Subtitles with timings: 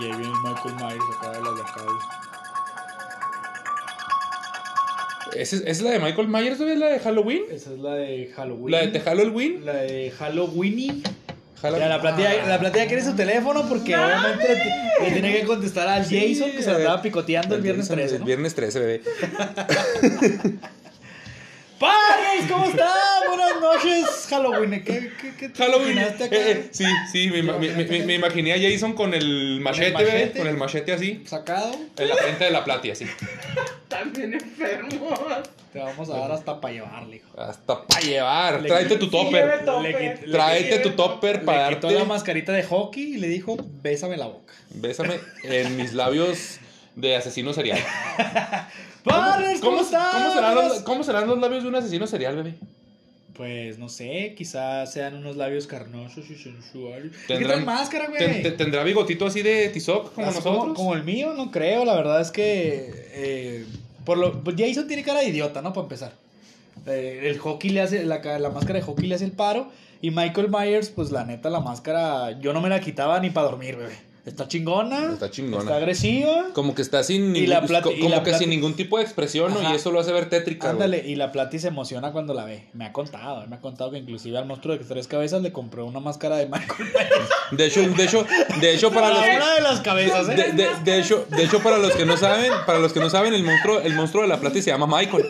[0.00, 1.96] Y ahí viene Michael Myers acá de acá, güey.
[5.36, 6.72] ¿Esa es, es la de Michael Myers, güey?
[6.72, 7.42] ¿Es la de Halloween?
[7.50, 8.70] Esa es la de Halloween.
[8.70, 9.64] ¿La de Halloween?
[9.66, 11.02] La de Halloween.
[11.62, 15.46] Jala- Ya, la platilla, la platilla quiere su teléfono porque obviamente le, le tiene que
[15.46, 18.14] contestar al Jason que se lo andaba picoteando el viernes 13.
[18.14, 18.26] El ¿no?
[18.26, 19.02] viernes 13, bebé.
[21.78, 22.50] ¡Padres!
[22.50, 22.88] ¿Cómo están?
[23.74, 24.82] Noches, Halloween.
[24.84, 25.92] ¿Qué, qué, qué te Halloween.
[25.92, 26.36] imaginaste acá?
[26.36, 29.92] Eh, eh, sí, sí, me, ima- me- me- me imaginé a Jason con el machete,
[29.92, 30.38] machete?
[30.38, 31.22] Con el machete así.
[31.26, 31.72] Sacado.
[31.96, 33.06] En la frente de la plati, así.
[33.88, 35.10] También enfermo.
[35.72, 37.40] Te vamos a dar hasta para llevarle, hijo.
[37.40, 38.60] Hasta para llevar.
[38.62, 39.62] Le- Tráete tu topper.
[39.82, 42.02] Le Tráete tu topper para Le quitó darte.
[42.02, 44.52] la mascarita de hockey y le dijo, bésame la boca.
[44.70, 46.58] Bésame en mis labios
[46.96, 47.78] de asesino serial.
[49.04, 49.60] ¡Padres!
[49.60, 50.12] ¿Cómo, están?
[50.12, 52.54] ¿cómo serán, los, ¿Cómo serán los labios de un asesino serial, bebé?
[53.40, 57.10] Pues no sé, quizás sean unos labios carnosos y sensuales.
[57.26, 58.18] ¿Qué tal máscara, güey?
[58.18, 60.54] Ten- te- ¿Tendrá bigotito así de tizoc como nosotros?
[60.58, 61.86] Como, como el mío, no creo.
[61.86, 62.90] La verdad es que.
[63.14, 63.64] eh,
[64.04, 65.72] por lo, Jason tiene cara de idiota, ¿no?
[65.72, 66.12] Para empezar.
[66.86, 68.04] Eh, el hockey le hace.
[68.04, 69.70] La, la máscara de hockey le hace el paro.
[70.02, 72.38] Y Michael Myers, pues la neta, la máscara.
[72.40, 73.94] Yo no me la quitaba ni para dormir, bebé.
[74.26, 75.12] Está chingona.
[75.14, 75.62] Está chingona.
[75.62, 76.46] Está agresiva.
[76.52, 79.04] Como que está sin ningún, la plati- como la que plati- sin ningún tipo de
[79.04, 79.62] expresión, ¿no?
[79.72, 80.70] Y eso lo hace ver tétrica.
[80.70, 82.68] Ándale, y la Plati se emociona cuando la ve.
[82.74, 85.86] Me ha contado, me ha contado que inclusive al monstruo de tres cabezas le compró
[85.86, 87.28] una máscara de Michael Myers.
[87.52, 88.26] De hecho, de hecho,
[88.60, 90.34] de hecho para los Una de las cabezas, ¿eh?
[90.34, 93.08] de, de- de hecho, de hecho para los que no saben, para los que no
[93.10, 95.24] saben, el monstruo, el monstruo de la plata se llama Michael.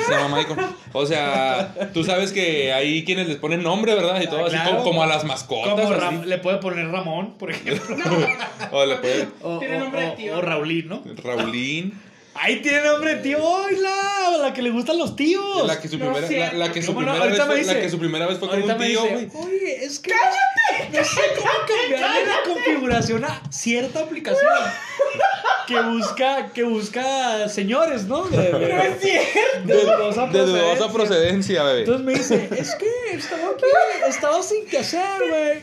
[0.00, 0.58] Sí, sí, se llama Michael.
[0.92, 4.20] O sea, tú sabes que hay quienes les ponen nombre, ¿verdad?
[4.20, 4.70] Y todo así Claro.
[4.72, 5.70] como, como a las mascotas.
[5.72, 6.00] Como así.
[6.00, 7.96] Ram- le puede poner Ramón, por ejemplo.
[8.72, 10.36] O le puede O, Tiene o- nombre de tío.
[10.36, 11.02] o Raulín, ¿no?
[11.22, 12.00] Raulín.
[12.34, 13.38] Ahí tiene nombre tío.
[13.42, 14.38] ¡Hola!
[14.40, 15.66] La que le gustan los tíos.
[15.66, 17.80] La que su primera, la, la que su primera vez fue, la dice.
[17.80, 19.30] que su primera vez fue con Ahorita un me tío, dice.
[19.34, 20.10] Oye, es que
[20.92, 24.48] no sé cómo cambiarle la configuración a cierta aplicación
[25.70, 28.24] que busca, que busca señores, ¿no?
[28.28, 29.66] De, de- No es cierto.
[29.66, 31.62] de dudosa De dudosa procedencia.
[31.64, 31.80] bebé.
[31.80, 32.86] Entonces me dice, es que
[33.16, 33.64] estaba aquí,
[34.08, 35.58] estaba sin que hacer, güey.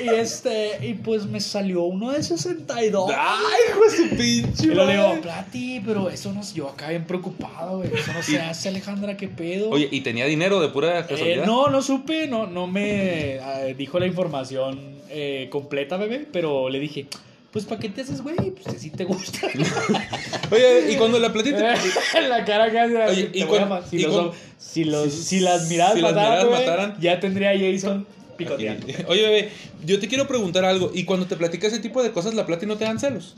[0.00, 3.10] Y, y este, y pues me salió uno de 62.
[3.16, 4.64] ¡Ay, hijo de su pinche!
[4.66, 5.20] Y lo le digo!
[5.22, 7.90] Plati, pero eso no yo acá bien preocupado, güey.
[7.94, 9.70] Eso no se hace, Alejandra, qué pedo.
[9.70, 13.98] Oye, ¿y tenía dinero de pura Eh, no, no supe, no, no me eh, dijo
[13.98, 14.78] la información
[15.08, 17.06] eh, completa, bebé, pero le dije,
[17.52, 18.36] pues ¿para qué te haces, güey?
[18.50, 19.46] Pues si te gusta.
[20.50, 21.74] Oye, y cuando la platita...
[22.28, 22.96] la cara que hace.
[22.96, 25.94] Oye, y voy a cuan- ma- si, y los, si, los, si- si las miradas
[25.94, 26.96] si las mataran, miradas mataran.
[27.00, 28.86] ya tendría a Jason picoteando.
[29.08, 29.50] Oye, bebé,
[29.84, 30.90] yo te quiero preguntar algo.
[30.94, 33.34] ¿Y cuando te platica ese tipo de cosas, la plata no te dan celos?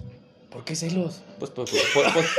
[0.51, 1.21] ¿Por qué celos?
[1.41, 1.83] Pues, pues, pues,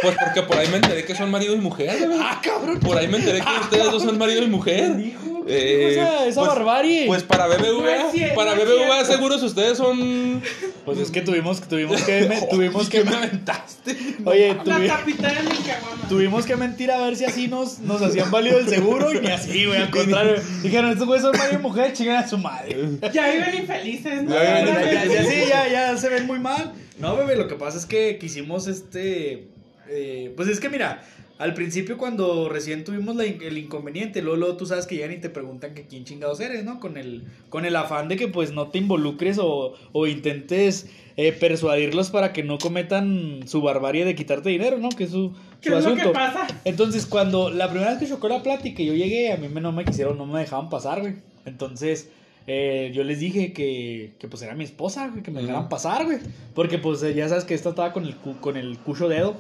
[0.02, 1.90] pues, porque por ahí me enteré que son marido y mujer.
[2.22, 2.80] ¡Ah, cabrón!
[2.80, 4.96] Por ahí me enteré que ustedes dos son marido y mujer.
[4.96, 5.35] dijo?
[5.46, 7.06] ¿Qué Eh, esa, esa pues- barbarie?
[7.08, 10.42] Pues para BBVA, para BBVA seguros ustedes son...
[10.86, 13.96] Pues es que tuvimos, tuvimos que, me- tuvimos que, me aventaste?
[14.26, 16.08] oye, tuvi- Caguama.
[16.10, 19.28] tuvimos que mentir a ver si así nos, nos hacían válido el seguro y ni
[19.32, 20.36] así, güey, al contrario.
[20.62, 22.76] Dijeron, estos güeyes son marido y mujer, chingan a su madre.
[23.14, 24.34] Ya viven infelices, ¿no?
[24.36, 25.28] Ya viven Ya, ya, ya, infelices.
[25.44, 26.74] sí, ya, ya se ven muy mal.
[27.00, 29.48] No, bebé, lo que pasa es que quisimos este.
[29.90, 31.04] eh, pues es que mira,
[31.38, 35.18] al principio cuando recién tuvimos la el inconveniente, luego, luego tú sabes que ya ni
[35.18, 36.80] te preguntan que quién chingados eres, ¿no?
[36.80, 40.88] Con el, con el afán de que pues no te involucres o, o intentes
[41.18, 44.90] eh, persuadirlos para que no cometan su barbarie de quitarte dinero, ¿no?
[44.90, 46.10] Que es su, ¿Qué su es lo asunto.
[46.10, 46.48] que pasa?
[46.64, 49.60] Entonces, cuando la primera vez que chocó la plática y yo llegué, a mí me,
[49.62, 51.16] no me quisieron, no me dejaban pasar, güey.
[51.46, 52.10] Entonces,
[52.48, 56.06] eh, yo les dije que, que pues era mi esposa, güey, que me dejaran pasar,
[56.06, 56.20] güey.
[56.54, 59.36] Porque pues ya sabes que esta estaba con el, cu- con el cucho dedo.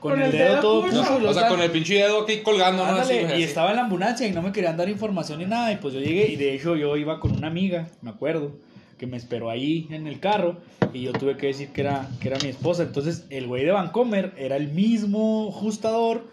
[0.00, 2.84] Con, Con el, el dedo, dedo todo O sea, con el pinche dedo aquí colgando,
[2.84, 2.92] ¿no?
[2.92, 3.42] Ándale, Así, y así.
[3.44, 5.70] estaba en la ambulancia y no me querían dar información ni nada.
[5.72, 8.52] Y pues yo llegué y de hecho yo iba con una amiga, me acuerdo,
[8.98, 10.56] que me esperó ahí en el carro
[10.92, 12.82] y yo tuve que decir que era, que era mi esposa.
[12.82, 16.24] Entonces el güey de Vancomer era el mismo ajustador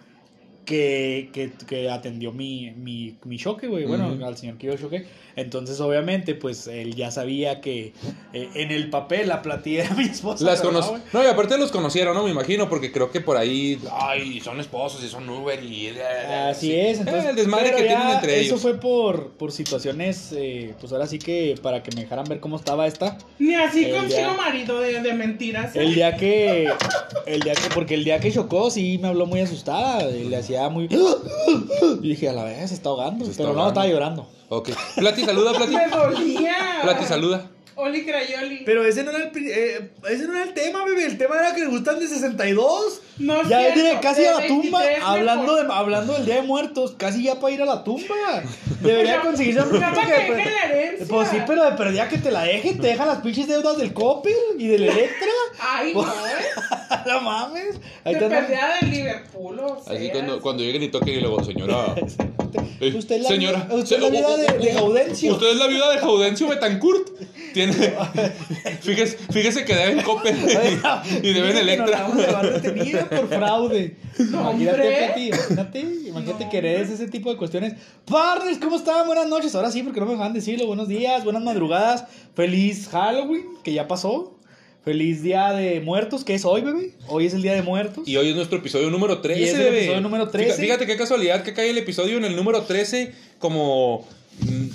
[0.67, 3.85] que, que, que atendió mi, mi, mi choque, güey.
[3.85, 5.07] Bueno, al señor que yo choqué.
[5.37, 7.93] Entonces obviamente pues él ya sabía que
[8.33, 10.43] eh, en el papel la platilla era mi esposa.
[10.43, 10.99] Las no, cono-.
[11.13, 12.23] No, y aparte los conocieron, ¿no?
[12.23, 15.89] Me imagino, porque creo que por ahí, ay, son esposos y son Uber y...
[16.49, 16.75] Así sí.
[16.75, 17.25] es, entonces.
[17.25, 18.61] Eh, el desmadre que tienen entre Eso ellos.
[18.61, 22.57] fue por, por situaciones, eh, pues ahora sí que para que me dejaran ver cómo
[22.57, 23.17] estaba esta.
[23.39, 25.75] Ni así consigo día- marido de, de mentiras.
[25.75, 25.83] ¿eh?
[25.83, 26.67] El día que.
[27.25, 27.69] El día que.
[27.73, 30.09] Porque el día que chocó, sí me habló muy asustada.
[30.09, 30.89] y Le hacía muy.
[32.01, 33.25] Y dije, a la vez se está ahogando.
[33.25, 34.27] Se está pero no, estaba llorando.
[34.49, 34.69] Ok.
[34.95, 35.75] Plati, saluda, Plati.
[35.75, 36.55] Me dolía.
[36.83, 37.49] Plati, saluda.
[37.77, 38.63] Oli Crayoli.
[38.65, 41.05] Pero ese no, era el, eh, ese no era el tema, bebé.
[41.05, 43.01] El tema era que le gustan de 62.
[43.19, 44.79] No ya cierto, viene casi de a la tumba.
[44.79, 46.95] 23 Hablando, de, hablando del Día de Muertos.
[46.97, 48.15] Casi ya para ir a la tumba.
[48.81, 51.05] Debería Pero- conseguirse un producto que dejen la herencia.
[51.09, 52.79] Pues sí, pero de perdida que te la dejen.
[52.79, 55.27] Te dejan las pinches deudas del Coppel y del Electra.
[55.59, 56.05] Ay, no,
[57.07, 57.79] no mames.
[58.03, 59.93] Ahí Te perdía del Liverpool, o sea.
[59.95, 61.93] Así cuando, cuando lleguen y toquen y luego, señora.
[62.79, 63.67] eh, Usted es la señora.
[63.69, 65.33] viuda- usted es la se- viuda de- de Gaudencio.
[65.33, 67.07] Usted es la viuda de Gaudencio Betancourt.
[67.57, 67.73] Tiene.
[68.81, 70.35] Fíjese, fíjese que deben Coppel
[71.23, 72.03] y, y deben Electra.
[72.03, 73.95] vamos a llevar detenida por fraude.
[74.29, 77.73] No, imagínate, imagínate, imagínate que heredes ese tipo de cuestiones.
[78.05, 79.07] Partners, ¿cómo están?
[79.07, 79.55] Buenas noches.
[79.55, 80.67] Ahora sí, porque no me dejan decirlo.
[80.67, 82.05] Buenos días, buenas madrugadas.
[82.35, 84.35] Feliz Halloween, que ya pasó.
[84.85, 86.91] Feliz Día de Muertos, que es hoy, bebé.
[87.07, 88.07] Hoy es el Día de Muertos.
[88.07, 89.41] Y hoy es nuestro episodio número 13.
[89.41, 89.77] Y es el bebé.
[89.79, 90.45] episodio número 13.
[90.45, 94.07] Fíjate, fíjate qué casualidad que cae el episodio en el número 13 como
[94.41, 94.67] mm,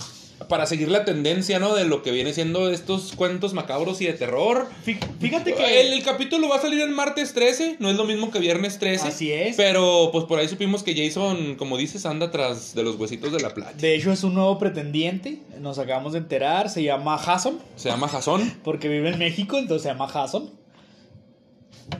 [0.49, 1.75] para seguir la tendencia, ¿no?
[1.75, 4.69] De lo que viene siendo estos cuentos macabros y de terror.
[4.87, 5.81] Fí- Fíjate que...
[5.81, 8.79] El, el capítulo va a salir el martes 13, no es lo mismo que viernes
[8.79, 9.09] 13.
[9.09, 9.57] Así es.
[9.57, 13.41] Pero pues por ahí supimos que Jason, como dices, anda tras de los huesitos de
[13.41, 13.73] la plata.
[13.75, 15.39] De hecho, es un nuevo pretendiente.
[15.61, 16.69] Nos acabamos de enterar.
[16.71, 17.59] Se llama Jason.
[17.77, 18.53] Se llama Jason.
[18.65, 20.51] Porque vive en México, entonces se llama Jason.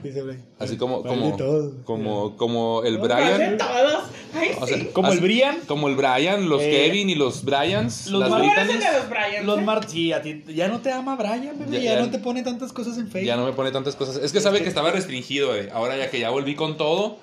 [0.01, 0.37] Dice, güey.
[0.59, 1.37] Así como, como,
[1.85, 3.57] como, como el ¿Cuál de Brian.
[3.57, 4.03] todos?
[4.35, 4.89] Ay, O sea, sí.
[4.93, 5.57] Como el Brian.
[5.67, 8.07] Como el Brian, los Eh, Kevin y los Bryans.
[8.07, 9.45] los las Mar- los Bryans.
[9.45, 9.61] Los ¿eh?
[9.61, 12.17] Mar sí, a ti ya no te ama Brian, bebé, Ya- ya, ya- no te
[12.19, 13.27] pone tantas cosas en Facebook.
[13.27, 14.17] Ya no me pone tantas cosas.
[14.17, 15.69] Es que sabe que estaba restringido, eh.
[15.73, 17.17] Ahora ya que ya volví con todo,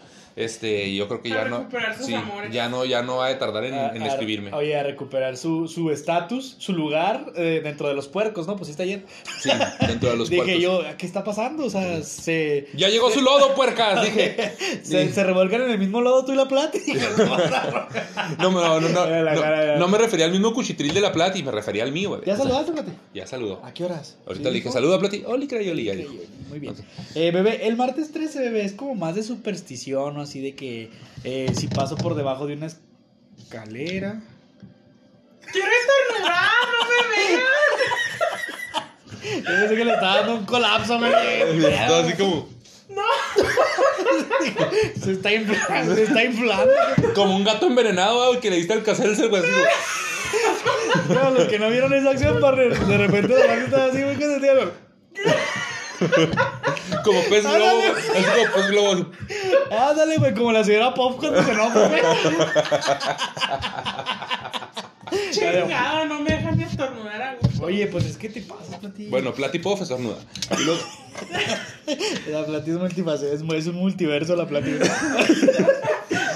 [0.45, 1.59] este, yo creo que A ya no.
[1.59, 2.53] recuperar sus Sí, amores.
[2.53, 4.53] ya no, ya no va a tardar en, A- en a- escribirme.
[4.53, 8.57] Oye, a recuperar su su estatus, su lugar eh, dentro de los puercos, ¿no?
[8.57, 9.05] Pues sí está ayer.
[9.41, 9.51] Sí,
[9.87, 10.63] dentro de los Dije puercos.
[10.63, 11.65] yo, ¿qué está pasando?
[11.65, 14.53] O sea, se, Ya llegó su lodo, puercas, dije.
[14.83, 16.77] se, se revuelcan en el mismo lodo tú y la plata.
[16.79, 17.07] Y dije,
[18.39, 21.39] no, No, no, no, no, la no, me refería al mismo cuchitril de la plata
[21.39, 22.23] y me refería al mío, güey.
[22.27, 22.93] ¿Ya saludaste, Plati?
[23.15, 23.61] Ya saludó.
[23.65, 24.17] ¿A qué horas?
[24.27, 24.73] Ahorita ¿Sí le dije, dijo?
[24.73, 25.23] saluda, Plati.
[25.27, 26.07] Oli, crayoli.
[26.49, 26.75] Muy bien.
[27.15, 30.23] Eh, bebé, el martes 13, bebé, es como más de superstición, ¿no?
[30.31, 30.93] Así de que
[31.25, 32.69] eh, si paso por debajo de una
[33.37, 34.21] escalera.
[35.51, 37.43] Quiero estornudar, no me veas.
[39.35, 41.73] Yo pensé que le estaba dando un colapso, bebé.
[41.75, 42.49] Está así como,
[45.03, 46.75] Se está inflando, se está inflando.
[47.17, 49.43] como un gato envenenado, güey, que le diste al cacer el güey.
[51.09, 54.17] Pero los que no vieron esa acción, partner, de repente la mano estaba así, güey,
[54.17, 54.53] que se tía,
[57.05, 57.89] Como pez globo, Ándale.
[57.91, 59.07] así como pez globo.
[59.71, 62.03] Ándale, güey, como la señora Pop cuando se enoja, güey.
[65.33, 67.65] Chingado, no me dejan ni estornudar a gusto.
[67.65, 69.09] Oye, pues es que te pasas, Plati.
[69.09, 70.17] Bueno, Plati puedo estornuda.
[70.59, 70.81] Y luego,
[72.31, 74.71] La Plati es multifase, es, es un multiverso la Plati.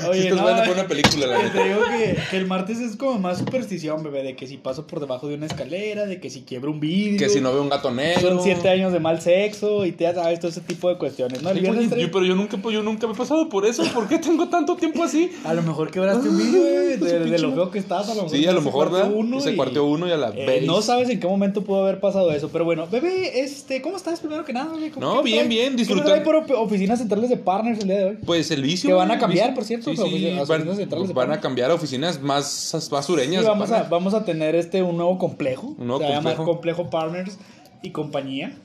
[0.12, 1.65] sí Oye, estás no, bueno para una película, la Te neta.
[1.65, 5.01] digo que, que el martes es como más superstición, bebé, de que si paso por
[5.01, 7.19] debajo de una escalera, de que si quiebro un vidrio.
[7.19, 8.29] Que si no veo un gato negro.
[8.31, 11.51] Son siete años de mal sexo y te sabes todo ese tipo de cuestiones, ¿no?
[11.51, 13.83] El viernes pues, yo- pero yo nunca, pues, yo nunca me he pasado por eso.
[13.93, 15.31] ¿Por qué tengo tanto tiempo así?
[15.45, 18.23] A lo mejor quebraste un vidrio, güey, Su de, lo feo que estás, a lo
[18.25, 18.31] mejor.
[18.39, 19.15] Sí, a lo mejor, cuarteó ¿verdad?
[19.19, 20.65] uno Se cuarteó uno y a la Eh, vez.
[20.67, 24.21] no sabes en qué momento pudo haber pasado eso, pero bueno, bebé, este, ¿cómo estás
[24.21, 24.71] primero que nada?
[24.93, 26.11] ¿Cómo- No, qué bien, trae- bien, qué disfrutando.
[26.11, 28.19] trae por oficinas centrales de partners el día de hoy?
[28.25, 28.89] Pues el vicio.
[28.89, 31.75] Que van a cambiar, por cierto, Sí, pero sí, oficinas- van, centrales a cambiar a
[31.75, 33.43] oficinas más, más sureñas.
[33.43, 35.75] Sí, vamos a, vamos a tener este un nuevo complejo.
[35.79, 36.52] Un nuevo se va a llamar complejo.
[36.82, 37.38] Complejo Partners
[37.82, 38.56] y compañía.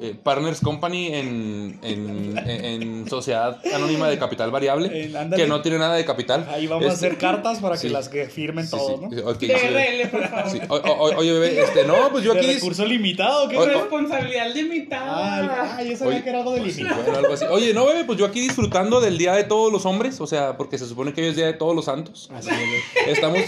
[0.00, 5.04] Eh, Partners Company en, en, en- en Sociedad Anónima de Capital Variable.
[5.06, 5.42] En- ándale.
[5.42, 6.46] que no tiene nada de capital.
[6.50, 7.88] Ahí vamos a Este- hacer cartas para que sí.
[7.88, 9.16] las que firmen Sí, todos, sí.
[9.16, 9.30] ¿no?
[9.30, 9.46] Ok, sí.
[9.48, 10.50] DRL, por favor.
[10.50, 10.60] Sí.
[10.68, 12.52] O- o- oye, bebé, este, no, pues yo ¿De aquí.
[12.54, 13.48] recurso limitado?
[13.48, 13.66] ¿Qué O-?
[13.66, 15.76] Responsabilidad limitada.
[15.78, 16.22] Ah, yo sabía Oye.
[16.22, 17.02] que era algo de limitado.
[17.02, 17.44] Bueno, algo así.
[17.50, 20.56] Oye, no, bebé, pues yo aquí disfrutando del Día de Todos los Hombres, o sea,
[20.56, 22.30] porque se supone que hoy es Día de Todos los Santos.
[22.32, 23.08] Así es.
[23.16, 23.40] Estamos.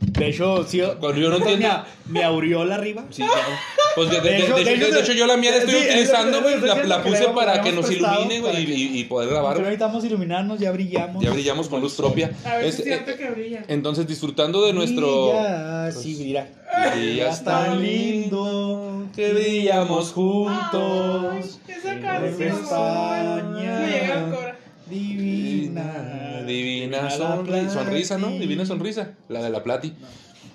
[0.00, 0.80] De hecho, sí.
[1.00, 3.04] Cuando yo no ¿notas entiendo- Mi, mi aureola arriba.
[3.10, 3.48] Sí, claro.
[3.94, 4.54] Pues de, de- De de- hecho-
[5.12, 6.86] de yo la mía la estoy sí, es utilizando, es güey.
[6.86, 9.54] La, puse para que nos ilumine, güey, y, poder Pero grabar.
[9.56, 9.64] güey.
[9.64, 11.24] necesitamos iluminarnos, ya brillamos.
[11.24, 12.30] Ya brillamos con luz propia.
[12.44, 13.64] A ver si Este, es cierto eh, que brilla.
[13.68, 15.28] entonces, disfrutando de nuestro.
[15.30, 16.46] Brilla, sí, mira.
[16.94, 21.58] Brillas tan lindo que brillamos Ay, juntos.
[21.68, 23.54] esa en canción.
[23.54, 24.55] Me llega.
[24.88, 26.42] Divina.
[26.46, 28.30] Divina sonri- sonrisa, ¿no?
[28.30, 29.10] Divina sonrisa.
[29.28, 29.92] La de la Plati.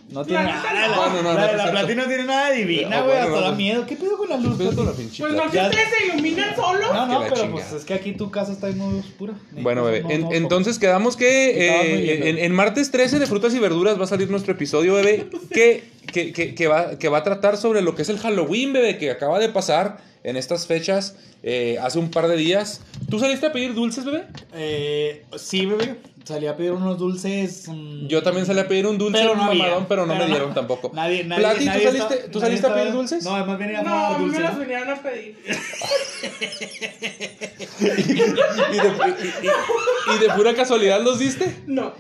[0.09, 0.73] No tiene La nada.
[0.73, 0.95] La, no.
[0.95, 1.71] No, no, no, la de la exacto.
[1.71, 3.17] Plati no tiene nada divina, güey.
[3.17, 3.85] hasta da miedo.
[3.85, 4.55] ¿Qué pedo con la luz?
[4.57, 5.03] Pero con la Plati?
[5.03, 6.89] pinche Pues no que Ya- ustedes se iluminan solos.
[6.93, 7.51] No, no, pero chingada.
[7.51, 9.33] pues es que aquí tu casa está muy oscura.
[9.51, 13.59] Bueno, bebé, No, en- no, entonces quedamos que eh, en martes 13 de frutas y
[13.59, 15.27] verduras va a salir nuestro episodio, bebé.
[15.51, 18.73] Que que, que, que va, que va a tratar sobre lo que es el Halloween,
[18.73, 22.82] bebé, que acaba de pasar en estas fechas eh, hace un par de días.
[23.10, 24.25] ¿Tú saliste a pedir dulces, bebé?
[24.54, 25.96] Eh, sí, bebé.
[26.24, 27.68] Salí a pedir unos dulces.
[27.68, 29.63] mm, Yo también salí a pedir un dulce, Pero un no había.
[29.63, 30.36] mamadón, pero no Pero me no.
[30.36, 30.92] dieron tampoco.
[30.94, 33.24] Nadie, nadie, Plati, ¿tú saliste, está- ¿tú nadie saliste a pedir dulces?
[33.24, 34.42] No, además venía a No, a mí me dulces.
[34.44, 35.38] las vinieron a pedir.
[37.80, 41.56] ¿Y, de, y- y- y de pura casualidad los diste?
[41.68, 41.94] No.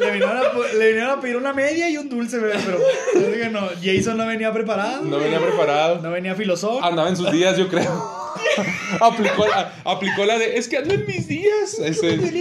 [0.00, 2.78] Le vinieron, a, pu- le vinieron a pedir una media y un dulce, bebé, pero
[3.14, 5.02] yo dije, no, Jason no venía preparado.
[5.02, 6.00] No venía preparado.
[6.00, 6.82] No venía filosófico.
[6.82, 8.20] Andaba en sus días, yo creo.
[9.00, 11.78] aplicó, la- aplicó la de, es que ando en mis días.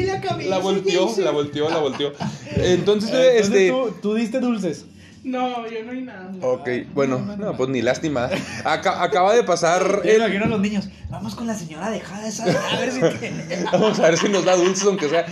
[0.10, 2.14] La cabeza, la volteó, la volteó, la volteó.
[2.56, 3.70] Entonces, Entonces, este...
[3.70, 4.86] tú, tú diste dulces.
[5.24, 6.32] No, yo no hay nada.
[6.42, 8.30] Ok, bueno, no, pues ni lástima.
[8.64, 10.02] Aca- acaba de pasar...
[10.04, 10.88] Yo el- imagino a los niños.
[11.10, 12.44] Vamos con la señora dejada esa.
[12.44, 13.44] A ver si tiene.
[13.72, 15.26] Vamos a ver si nos da dulces, aunque sea.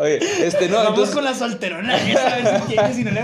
[0.00, 1.14] Oye, este, no, Vamos entonces...
[1.14, 3.20] con la solterona esa, a ver si tiene, si no le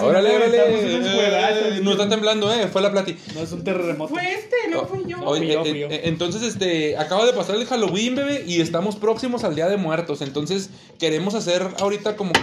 [0.00, 1.78] Órale, Si órale.
[1.78, 2.68] eh, No está temblando, eh.
[2.68, 3.16] Fue la plati.
[3.34, 4.12] No es un terremoto.
[4.14, 5.18] Fue este, no fui yo.
[5.24, 5.86] Oye, Fui yo, eh, fui yo.
[5.88, 9.78] eh, entonces, este, acaba de pasar el Halloween, bebé, y estamos próximos al Día de
[9.78, 10.20] Muertos.
[10.20, 12.40] Entonces, queremos hacer ahorita como que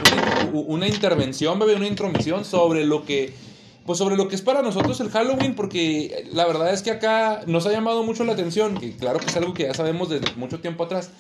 [0.52, 3.34] una, una intervención, bebé, una intromisión sobre lo que,
[3.86, 7.44] pues sobre lo que es para nosotros el Halloween, porque la verdad es que acá
[7.46, 10.34] nos ha llamado mucho la atención, que claro que es algo que ya sabemos desde
[10.36, 11.12] mucho tiempo atrás,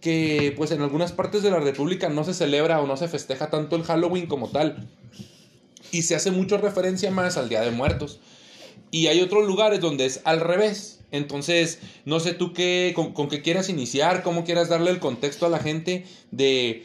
[0.00, 3.50] que pues en algunas partes de la República no se celebra o no se festeja
[3.50, 4.88] tanto el Halloween como tal.
[5.92, 8.20] Y se hace mucho referencia más al Día de Muertos.
[8.90, 11.00] Y hay otros lugares donde es al revés.
[11.10, 15.46] Entonces, no sé tú qué, con, con qué quieras iniciar, cómo quieras darle el contexto
[15.46, 16.84] a la gente de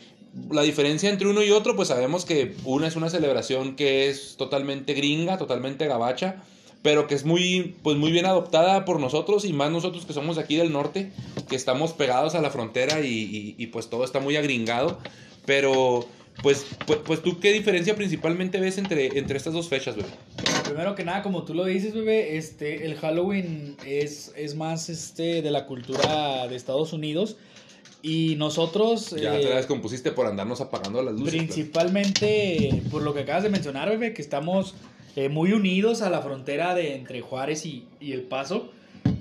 [0.51, 1.75] la diferencia entre uno y otro.
[1.75, 6.44] Pues sabemos que una es una celebración que es totalmente gringa, totalmente gabacha,
[6.82, 10.38] pero que es muy, pues muy bien adoptada por nosotros y más nosotros que somos
[10.38, 11.12] aquí del norte,
[11.50, 15.00] que estamos pegados a la frontera y, y- y, pues todo está muy agringado.
[15.46, 16.06] Pero,
[16.44, 20.10] pues, pues, pues tú qué diferencia principalmente ves entre, entre estas dos fechas, bebé.
[20.63, 25.42] Primero que nada, como tú lo dices, bebé, este, el Halloween es, es más este,
[25.42, 27.38] de la cultura de Estados Unidos.
[28.07, 31.33] Y nosotros, Ya eh, te la descompusiste por andarnos apagando las luces.
[31.35, 34.75] principalmente por lo que acabas de mencionar, bebé, que estamos
[35.15, 38.69] eh, muy unidos a la frontera de entre Juárez y, y El Paso.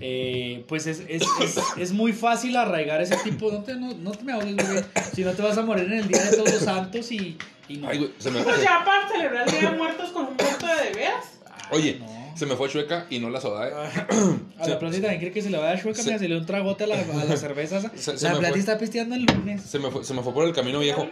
[0.01, 3.51] eh, pues es, es, es, es muy fácil arraigar ese tipo.
[3.51, 4.85] No te, no, no te me ahogues, bebé.
[5.15, 7.39] Si no te vas a morir en el Día de Todos los Santos y,
[7.69, 7.89] y no.
[7.89, 10.67] Ay, güey, se me, Pues ya para celebrar el Día de Muertos con un muerto
[10.67, 11.25] de de veras.
[11.71, 12.24] Oye, No.
[12.35, 13.73] Se me fue chueca y no la soda, ¿eh?
[14.59, 16.25] A la Plati también cree que se le va a dar chueca, Se- mira, se
[16.25, 17.79] le dio un tragote a la, a la cerveza.
[17.79, 17.91] esa.
[17.97, 18.61] Se- se la me Plati fue.
[18.61, 19.63] está pisteando el lunes.
[19.63, 21.07] Se me fue, se me fue por el camino viejo.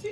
[0.00, 0.08] Sí.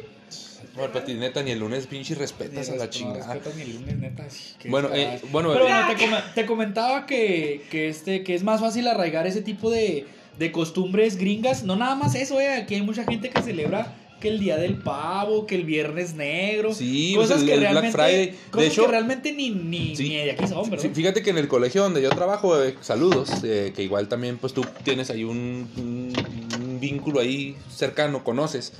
[0.76, 3.32] No, Pati, neta, ni el lunes pinche respetas a la No chingada.
[3.34, 4.24] respetas ni el lunes, neta.
[4.66, 5.30] Bueno, eh, descaradas.
[5.32, 5.94] bueno, Pero bebé.
[6.08, 10.06] bueno, te, te comentaba que, que, este, que es más fácil arraigar ese tipo de,
[10.38, 11.62] de costumbres gringas.
[11.62, 12.54] No nada más eso, eh.
[12.54, 13.92] Aquí hay mucha gente que celebra
[14.24, 16.74] que el día del pavo, que el viernes negro.
[16.74, 18.26] Sí, cosas pues el- que el Black realmente, Friday.
[18.26, 20.08] De cosas hecho- que realmente ni, ni, Sí.
[20.08, 20.82] ni de aquí son, ¿verdad?
[20.82, 24.38] Sí, Fíjate que en el colegio donde yo trabajo, bebé, saludos, eh, que igual también
[24.38, 26.12] pues tú tienes ahí un, un-
[26.60, 28.72] un vínculo ahí cercano, conoces.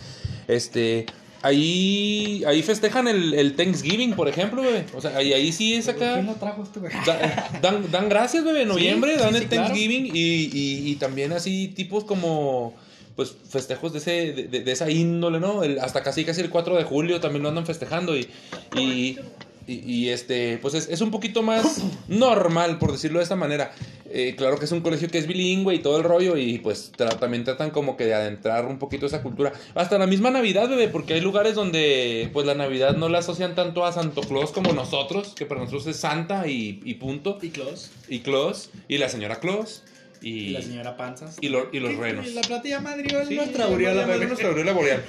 [0.48, 1.06] Este,
[1.42, 4.84] ahí, ahí festejan el, el Thanksgiving, por ejemplo, bebé.
[4.94, 6.14] O sea, ahí, ahí sí es acá.
[6.14, 6.92] ¿Quién lo trajo este güey?
[7.06, 8.68] Da- dan, dan gracias, bebé, en
[9.04, 9.48] noviembre, sí, dan sí, el.
[9.48, 10.20] Thanksgiving y,
[10.52, 12.74] y- y también así tipos como,
[13.16, 15.62] pues, festejos de, ese, de, de- esa índole, ¿no?
[15.62, 18.28] El- hasta casi casi el 4 de julio también lo andan festejando y,
[18.76, 19.18] y,
[19.66, 23.72] y- y, este, pues es, es un poquito más normal, por decirlo de esta manera.
[24.16, 26.92] Eh, claro que es un colegio que es bilingüe y todo el rollo y pues
[26.96, 29.52] tra- también tratan como que de adentrar un poquito esa cultura.
[29.74, 33.56] Hasta la misma Navidad, bebé, porque hay lugares donde pues la Navidad no la asocian
[33.56, 37.48] tanto a Santo Claus como nosotros, que para nosotros es Santa y, y punto Y
[37.50, 37.90] Klaus.
[38.08, 39.82] y Claus y la señora Claus
[40.24, 41.36] y, Y la señora Panzas.
[41.40, 42.26] y, lo- y los renos.
[42.26, 44.26] Y la platilla madrió Sí, nuestra aureola, ya me- bebé.
[44.26, 45.04] nuestra aureola boreal.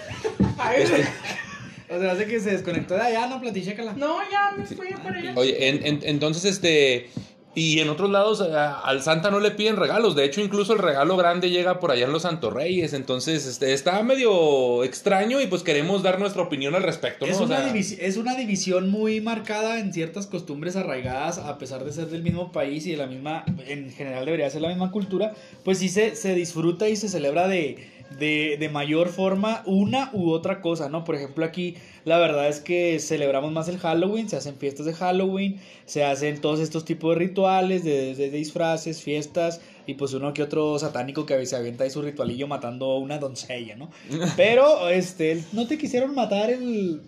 [1.87, 3.93] O sea, hace que se desconectó de allá, no platí, chécala.
[3.93, 5.33] No, ya me fui para allá.
[5.35, 7.09] Oye, en- en- entonces este
[7.55, 10.79] y en otros lados a- al Santa no le piden regalos, de hecho incluso el
[10.79, 15.47] regalo grande llega por allá en los Santos Reyes, entonces este está medio extraño y
[15.47, 17.31] pues queremos dar nuestra opinión al respecto, ¿no?
[17.31, 17.73] Es O una, sea,
[18.07, 22.51] es una división muy marcada en ciertas costumbres arraigadas, a pesar de ser del mismo
[22.51, 25.33] país y de la misma, en general debería ser la misma cultura,
[25.63, 30.29] pues sí se, se disfruta y se celebra de, de, de mayor forma una u
[30.31, 31.03] otra cosa, ¿no?
[31.03, 34.93] Por ejemplo, aquí la verdad es que celebramos más el Halloween, se hacen fiestas de
[34.93, 40.13] Halloween, se hacen todos estos tipos de rituales, de, de- de disfraces, fiestas, y pues
[40.13, 43.89] uno que otro satánico que se avienta ahí su ritualillo matando a una doncella, ¿no?
[44.37, 47.01] Pero, este, no te quisieron matar el...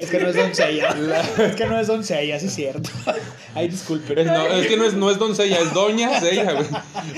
[0.00, 0.88] Es que no es doncella.
[1.38, 2.90] Es que no es doncella, sí es cierto.
[3.54, 4.20] Ay, disculpe.
[4.20, 6.66] es, no, es que no es, no es doncella, es doña Celia, güey.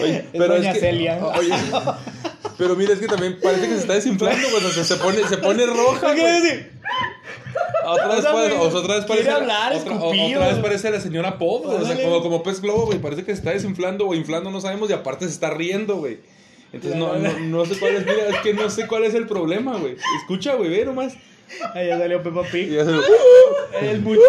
[0.02, 1.18] Oye, Es doña que- Celia.
[1.24, 1.54] Oye,
[2.58, 5.36] pero mira, es que también parece que se está desinflando cuando se, se pone, se
[5.38, 6.14] pone roja.
[6.14, 6.72] ¿Qué decir?
[7.84, 9.30] Otra vez, parece, otra vez parece.
[9.30, 11.66] hablar, otra, otra vez parece la señora Pop.
[11.66, 12.98] O sea, como, como pez globo, güey.
[12.98, 14.88] Parece que se está desinflando o inflando, no sabemos.
[14.90, 16.18] Y aparte se está riendo, güey.
[16.72, 18.06] Entonces no, no, no sé cuál es.
[18.06, 19.96] Mira, es que no sé cuál es el problema, güey.
[20.20, 21.14] Escucha, güey, ve nomás.
[21.74, 22.72] Ya salió Peppa Pig.
[23.80, 24.22] El, multi-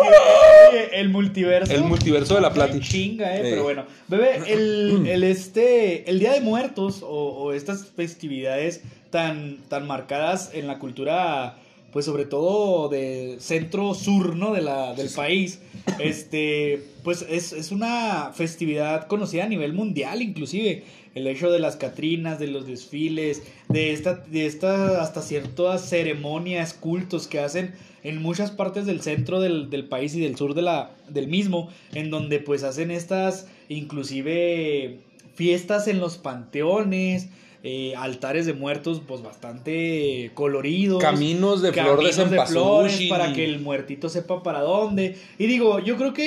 [0.93, 1.73] el multiverso.
[1.73, 2.79] El multiverso de la plata.
[2.79, 3.85] Chinga, eh, pero bueno.
[4.07, 10.51] Bebé, el, el, este, el Día de Muertos o, o estas festividades tan, tan marcadas
[10.53, 11.55] en la cultura,
[11.93, 14.51] pues sobre todo de centro-sur, ¿no?
[14.51, 15.59] De la, del país.
[15.99, 20.83] Este, pues es, es una festividad conocida a nivel mundial, inclusive.
[21.13, 26.73] El hecho de las Catrinas, de los desfiles, de esta, de esta hasta ciertas ceremonias,
[26.73, 30.63] cultos que hacen en muchas partes del centro del, del país y del sur de
[30.63, 34.97] la, del mismo, en donde pues hacen estas, inclusive
[35.35, 37.29] fiestas en los panteones,
[37.63, 41.01] eh, altares de muertos pues bastante coloridos.
[41.01, 45.17] Caminos de flor de Caminos de flores para que el muertito sepa para dónde.
[45.37, 46.25] Y digo, yo creo que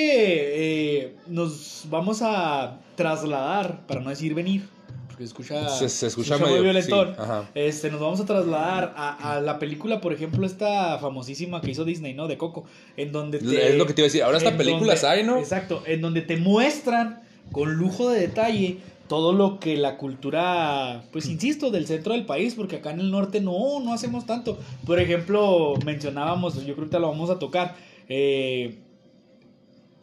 [1.03, 4.63] eh, nos vamos a trasladar, para no decir venir,
[5.07, 7.15] porque escucha, Se- se escucha muy medio- violentón.
[7.15, 7.23] sí.
[7.55, 11.85] Este, nos vamos a trasladar a, a la película, por ejemplo, esta famosísima que hizo
[11.85, 12.27] Disney, ¿no?
[12.27, 12.65] De Coco,
[12.97, 14.23] en donde te- Es lo que te iba a decir.
[14.23, 15.37] Ahora en películas hay, ¿no?
[15.37, 18.77] Exacto, en donde te muestran con lujo de detalle
[19.07, 23.11] todo lo que la cultura, pues insisto, del centro del país, porque acá en el
[23.11, 24.59] norte no, no hacemos tanto.
[24.85, 27.75] Por ejemplo, mencionábamos, yo creo que ahorita lo vamos a tocar,
[28.09, 28.79] eh,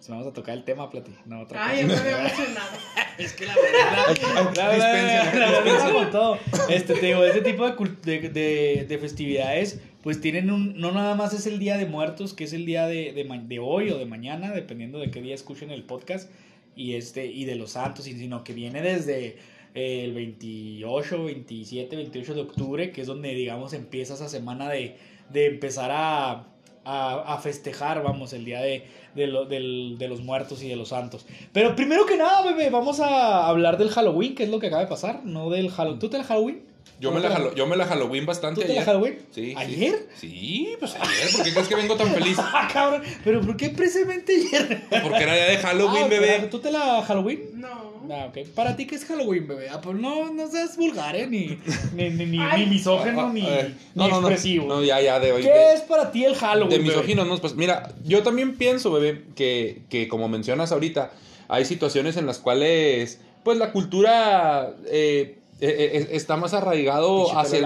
[0.09, 1.97] vamos a tocar el tema, Plati, no otra Ay, cosa.
[1.97, 2.69] yo me había emocionado.
[3.17, 6.39] Es que la verdad, la verdad, la verdad, como todo.
[6.69, 11.15] Este, te digo, este tipo de, de, de- de festividades, pues tienen un, no nada
[11.15, 13.91] más es el Día de Muertos, que es el día de, de, ma- de hoy
[13.91, 16.29] o de mañana, dependiendo de qué día escuchen el podcast,
[16.77, 19.37] y este, y de los santos, sino que viene desde
[19.75, 24.97] eh, el 28, 27, 28 de octubre, que es donde, digamos, empieza esa semana de,
[25.31, 26.47] de empezar a,
[26.85, 30.77] a, a festejar, vamos, el día de, de, lo- del- de los muertos y de
[30.77, 31.27] los santos.
[31.53, 34.83] Pero primero que nada, bebé, vamos a hablar del Halloween, que es lo que acaba
[34.83, 35.99] de pasar, no del Halloween.
[35.99, 36.63] ¿Tú te la Halloween?
[37.01, 38.87] Yo me, ¿Tú la jalo- yo me la Halloween bastante ¿Tú te la ayer.
[38.87, 39.19] Halloween?
[39.33, 39.55] Sí, sí.
[39.57, 40.07] ¿Ayer?
[40.19, 41.33] Sí, pues ayer.
[41.33, 42.39] ¿Por qué crees que vengo tan feliz?
[42.39, 44.83] Ah, cabrón, pero ¿por qué precisamente ayer?
[45.03, 46.49] Porque era día de Halloween, Ah, bebé.
[46.51, 47.41] ¿Tú te la Halloween?
[47.55, 47.95] No.
[48.11, 48.47] Ah, ok.
[48.55, 49.69] ¿Para ti qué es Halloween, bebé?
[49.71, 51.27] Ah, pues no, no seas vulgar, ¿eh?
[51.27, 51.59] Ni,
[51.95, 52.65] ni, ni, ni, Ay.
[52.65, 54.67] ni misógeno, ni, Eh, ni expresivo.
[54.69, 55.43] No, ya, ya, de hoy.
[55.43, 56.91] ¿Qué de- es para ti el Halloween, De bebé?
[56.91, 61.11] misóginos, no, pues mira, yo también pienso, bebé, que, que como mencionas ahorita,
[61.49, 67.59] hay situaciones en las cuales, pues la cultura eh, eh, eh, está más arraigado hacia
[67.59, 67.65] el,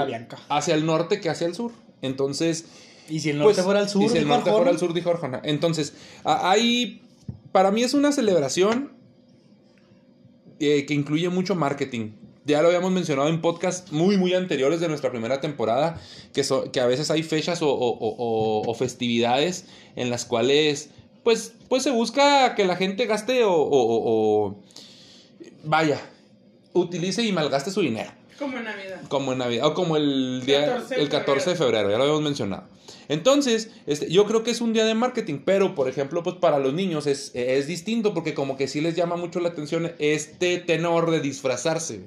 [0.48, 1.72] hacia el norte que hacia el sur.
[2.02, 2.66] Entonces,
[3.08, 4.92] Y si el norte pues, fuera al sur, y si el norte fuera al sur,
[4.94, 5.40] dijo Arjona.
[5.44, 7.02] Entonces, hay,
[7.52, 8.92] para mí es una celebración
[10.60, 12.10] eh, que incluye mucho marketing.
[12.44, 16.00] Ya lo habíamos mencionado en podcasts muy, muy anteriores de nuestra primera temporada,
[16.32, 20.24] que, so- que a veces hay fechas o, o- o- o- o festividades en las
[20.24, 20.90] cuales,
[21.24, 24.56] pues, pues se busca que la gente gaste o-
[25.64, 26.00] vaya,
[26.80, 28.10] utilice y malgaste su dinero.
[28.38, 29.00] Como en Navidad.
[29.08, 32.04] Como en Navidad, o como el día 14 de el 14 de febrero, ya lo
[32.04, 32.68] habíamos mencionado.
[33.08, 36.58] Entonces, este, yo creo que es un día de marketing, pero por ejemplo, pues para
[36.58, 40.58] los niños es, es distinto porque como que sí les llama mucho la atención este
[40.58, 42.02] tenor de disfrazarse.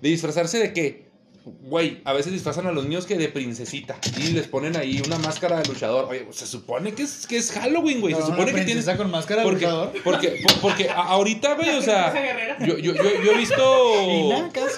[0.00, 1.11] ¿De disfrazarse de qué?
[1.44, 5.18] Güey, a veces disfrazan a los niños que de princesita y les ponen ahí una
[5.18, 6.06] máscara de luchador.
[6.08, 8.14] Oye, se supone que es, que es Halloween, güey.
[8.14, 8.84] Se supone una que tienes...
[8.84, 9.92] princesa con máscara de Porque, luchador.
[10.04, 12.58] porque, por- porque a- ahorita, güey, o sea, Princesa guerrera.
[12.66, 13.94] yo, yo, yo, yo he visto...
[14.04, 14.76] China, casi.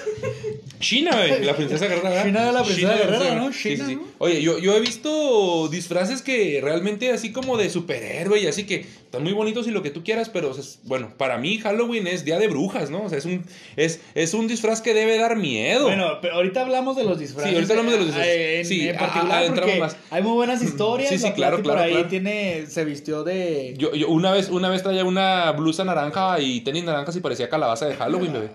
[0.79, 2.09] China, güey, la princesa guerrera.
[2.09, 2.25] ¿verdad?
[2.25, 3.53] China era la princesa China, guerrera, ¿no?
[3.53, 3.95] Sí, China, sí, sí.
[3.97, 4.03] ¿no?
[4.17, 8.85] Oye, yo, yo he visto disfraces que realmente así como de superhéroe y así que
[9.15, 11.57] están muy bonitos y lo que tú quieras, pero o sea, es- bueno, para mí
[11.59, 13.03] Halloween es día de brujas, ¿no?
[13.03, 13.43] O sea, es un,
[13.75, 15.83] es, es un disfraz que debe dar miedo.
[15.85, 17.49] Bueno, pero ahorita hablamos de los disfraces.
[17.49, 18.33] Sí, ahorita hablamos de los disfraces.
[18.35, 19.97] eh, En, Sí, en a- particular adentramos porque más.
[20.11, 21.09] hay muy buenas historias.
[21.09, 22.07] Sí, sí, la claro, claro, Por ahí claro.
[22.07, 23.73] tiene, se vistió de...
[23.77, 27.49] Yo, yo una vez, una vez traía una blusa naranja y tenis naranjas y parecía
[27.49, 28.49] calabaza de Halloween, bebé.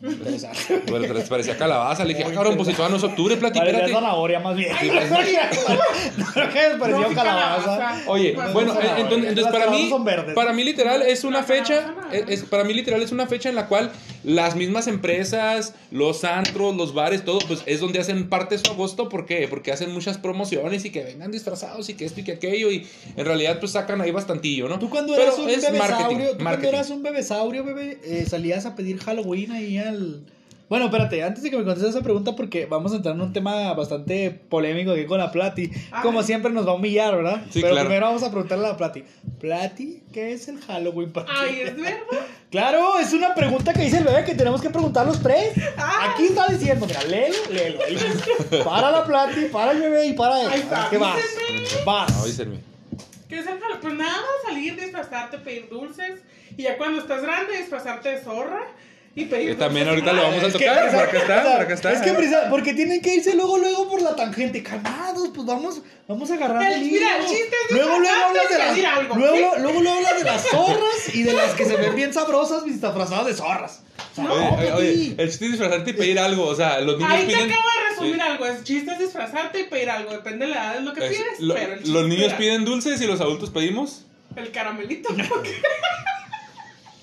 [0.90, 2.04] Bueno, pero parecía calabaza.
[2.04, 3.92] Le dije, ah, cabrón, pues si todavía no es octubre, Parecía platícate.
[3.92, 4.74] zanahoria más bien.
[4.80, 6.36] Sí, no,
[6.78, 7.96] pareció No, sí, calabaza.
[8.06, 9.90] Oye, Pues, bueno, entonces, para mí,
[10.34, 13.66] para mí literal es una fecha, es- para mí literal es una fecha en la
[13.66, 13.90] cual
[14.26, 19.08] las mismas empresas, los antros, los bares, todo, pues es donde hacen parte su agosto,
[19.08, 19.46] ¿por qué?
[19.48, 22.84] Porque hacen muchas promociones y que vengan disfrazados y que esto y que aquello y
[23.16, 24.80] en realidad pues sacan ahí bastantillo, ¿no?
[24.80, 28.26] Tú cuando Pero eras un es bebesaurio, marketing, tú cuando eras un bebesaurio, bebé, eh,
[28.28, 30.22] salías a pedir Halloween ahí al,
[30.68, 33.32] Bueno, espérate, antes de que me contestes esa pregunta, porque vamos a entrar en un
[33.32, 35.70] tema bastante polémico aquí con la Plati.
[35.92, 37.44] A Como siempre nos va a humillar, ¿verdad?
[37.50, 37.86] Sí, Pero claro.
[37.88, 39.04] primero vamos a preguntarle a la Plati.
[39.38, 41.32] Plati, ¿qué es el Halloween para ti?
[41.36, 41.98] Ay, es verdad.
[42.48, 45.52] Claro, es una pregunta que dice el bebé que tenemos que preguntar los tres.
[45.76, 46.12] Ah.
[46.12, 47.80] Aquí está diciendo, mira, léelo, léelo.
[48.64, 50.48] Para la Plati, para el bebé y para él.
[50.50, 51.18] Ahí está, ¿Qué vas?
[51.84, 52.22] Vas.
[52.22, 52.60] Avísenme.
[53.28, 53.80] ¿Qué es el Halloween?
[53.82, 56.22] Pues nada, salir, disfrazarte, pedir dulces.
[56.56, 58.62] Y ya cuando estás grande, disfrazarte de zorra
[59.16, 60.90] y pedir también ahorita lo vamos a Es que, tocar.
[60.92, 61.92] Por acá está, por acá está.
[61.92, 64.62] Es que prisa- porque tienen que irse luego, luego por la tangente.
[64.62, 68.38] Calmados, pues vamos, vamos a agarrar El- el mira, el chiste es Luego, luego disfrazarte
[68.38, 69.62] hablas de y las, pedir algo, luego, ¿sí?
[69.62, 73.26] luego, luego hablas de las zorras y de las que se ven bien sabrosas disfrazadas
[73.26, 73.82] de zorras.
[74.18, 74.32] No,
[74.76, 76.46] oye, el chiste es disfrazarte y pedir algo.
[76.46, 78.20] O sea, los niños Ahí te acabo de resumir Sí.
[78.20, 78.46] algo.
[78.46, 80.10] El chiste es disfrazarte y pedir algo.
[80.10, 81.40] Depende de la edad, es lo que Es- pides.
[81.40, 84.04] lo- pero el chiste los niños era piden dulces y los adultos pedimos.
[84.36, 85.08] El caramelito.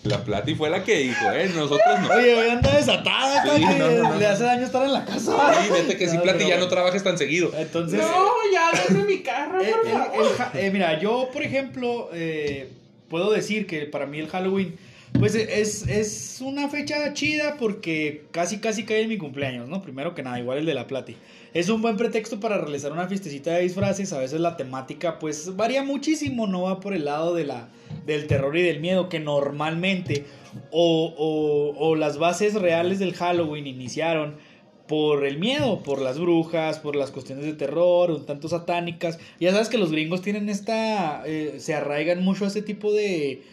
[0.03, 1.49] La Plati fue la que dijo, ¿eh?
[1.55, 2.09] Nosotros no.
[2.13, 4.15] Oye, hoy anda desatada, Sí, no, no, no.
[4.19, 5.53] le hace daño estar en la casa.
[5.63, 7.51] Sí, vete que si Plati pero ya no trabajes tan seguido.
[7.57, 9.87] Entonces, no, ya dame mi carro, El- por
[10.35, 10.49] favor.
[10.55, 12.69] el eh, mira, yo, por ejemplo, eh,
[13.09, 14.75] puedo decir que para mí el Halloween,
[15.19, 19.81] pues es, es una fecha chida porque casi, casi cae en mi cumpleaños, ¿no?
[19.81, 21.15] Primero que nada, igual el de la Plati.
[21.53, 24.11] Es un buen pretexto para realizar una fiestecita de disfraces.
[24.11, 27.69] A veces la temática, pues, varía muchísimo, no va por el lado de la,
[28.07, 30.25] del terror y del miedo, que normalmente,
[30.71, 34.37] o, o, las bases reales del Halloween iniciaron
[34.87, 39.19] por el miedo, por las brujas, por las cuestiones de terror, un tanto satánicas.
[39.39, 43.43] Ya sabes que los gringos tienen esta, eh, se arraigan mucho a este tipo de,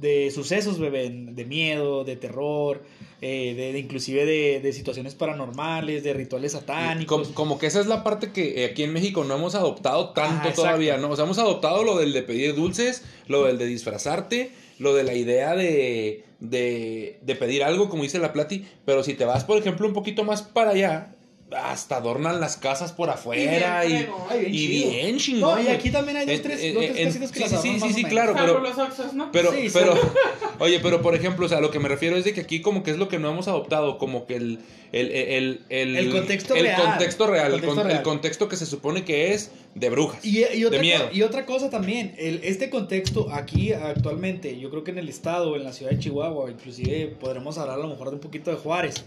[0.00, 2.82] de sucesos, bebé, de miedo, de terror,
[3.22, 7.28] eh, de, de inclusive de, de situaciones paranormales, de rituales satánicos.
[7.28, 10.10] Como, como que esa es la parte que eh, aquí en México no hemos adoptado
[10.10, 11.08] tanto Ah, todavía, ¿no?
[11.08, 15.04] O sea, hemos adoptado lo del de pedir dulces, lo del de disfrazarte, lo de
[15.04, 19.44] la idea de, de, de pedir algo, como dice la Plati, pero si te vas,
[19.44, 21.14] por ejemplo, un poquito más para allá,
[21.56, 24.20] hasta adornan las casas por afuera Y y, bien fregón.
[24.30, 24.90] Ay, bien y chido.
[24.90, 25.56] bien chingón.
[25.56, 27.50] No, y aquí también hay dos, Eh, tres, eh, dos, tres casitas que sí, las
[27.62, 29.30] sí, adornan sí, sí, claro, pero- los Oxxos, ¿no?
[29.32, 30.00] Pero, Sí, pero, sí.
[30.58, 32.82] oye, pero por ejemplo, o sea, lo que me refiero es de que aquí como
[32.82, 34.58] que es lo que no hemos adoptado, como que el,
[34.92, 36.82] el, el, el, El contexto el real.
[36.82, 37.98] contexto real, el, Contexto con- real.
[37.98, 41.08] el contexto que se supone que es de brujas, Y, y otra de miedo.
[41.12, 45.56] y otra cosa también, el, este contexto aquí actualmente, yo creo que en el estado,
[45.56, 48.56] en la ciudad de Chihuahua, inclusive podremos hablar a lo mejor de un poquito de
[48.58, 49.02] Juárez,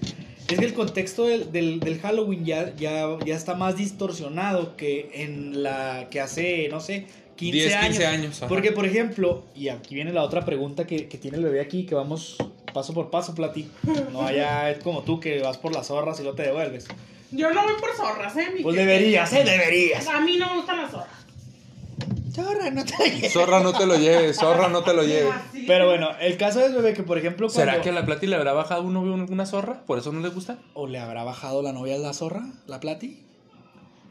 [0.48, 5.10] es que el contexto del, del, del Halloween ya, ya, ya está más distorsionado que
[5.14, 7.88] en la que hace, no sé, 15 10, años.
[7.88, 8.42] 15 años.
[8.48, 11.86] Porque, por ejemplo, y aquí viene la otra pregunta que, que tiene el bebé aquí,
[11.86, 12.38] que vamos
[12.74, 13.70] paso por paso, Plati.
[14.12, 16.88] No allá es como tú que vas por las zorras y no te devuelves.
[17.32, 18.50] Yo no voy por zorras, ¿eh?
[18.54, 19.44] mi Pues deberías, ¿eh?
[19.44, 20.08] Deberías.
[20.08, 21.25] A mí no me gustan las zorras.
[22.36, 25.34] Zorra, no te Zorra no te lo lleves, zorra no te lo lleves.
[25.66, 27.72] Pero bueno, el caso es, bebé, que por ejemplo cuando...
[27.72, 29.86] ¿Será que a la Plati le habrá bajado un novio alguna zorra?
[29.86, 30.58] ¿Por eso no le gusta?
[30.74, 33.26] ¿O le habrá bajado la novia a la zorra, la Plati?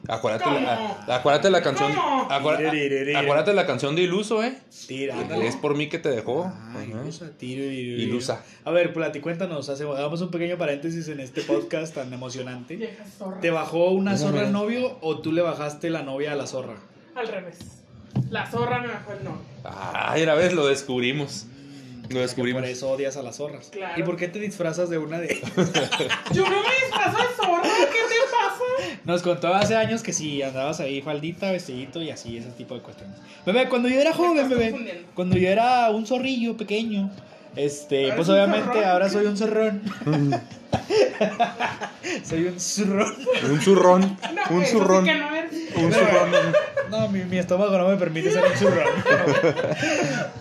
[0.09, 1.93] Acuérdate, la, acuérdate la canción.
[2.29, 4.55] Acuérdate, la canción de Iluso, ¿eh?
[4.87, 6.45] Tira, Es por mí que te dejó.
[6.45, 7.03] Ay, Ajá.
[7.03, 8.03] ilusa, tiro, tiro, tiro.
[8.03, 8.45] Ilusa.
[8.65, 12.77] A ver, Plati, cuéntanos, hacemos, hagamos un pequeño paréntesis en este podcast tan emocionante.
[12.77, 13.41] Vieja zorra.
[13.41, 16.77] ¿Te bajó una zorra al novio o tú le bajaste la novia a la zorra?
[17.15, 17.84] Al revés.
[18.35, 19.39] La zorra me bajó el no.
[19.63, 21.47] Ay, una vez lo descubrimos.
[22.09, 22.63] Lo descubrimos.
[22.63, 23.69] Por eso odias a las zorras.
[23.71, 23.95] Claro.
[23.97, 25.41] ¿Y por qué te disfrazas de una de
[26.33, 27.63] Yo no me disfrazo de zorra.
[27.63, 28.99] ¿Qué te pasa?
[29.05, 32.81] Nos contó hace años que si andabas ahí faldita, vestidito y así, ese tipo de
[32.81, 33.17] cuestiones.
[33.47, 37.13] Bebé, cuando yo era joven, bebé, cuando yo era un zorrillo pequeño,
[37.55, 38.85] este, Ahora pues obviamente zorrón.
[38.85, 39.83] ahora soy un zorrón.
[42.25, 43.15] soy un zorrón.
[43.49, 44.19] Un zurrón.
[44.35, 45.05] No, un sí zurrón.
[45.05, 45.53] que no eres.
[45.77, 46.31] Un zurrón.
[46.95, 48.49] No, mi, mi estómago no me permite ser un.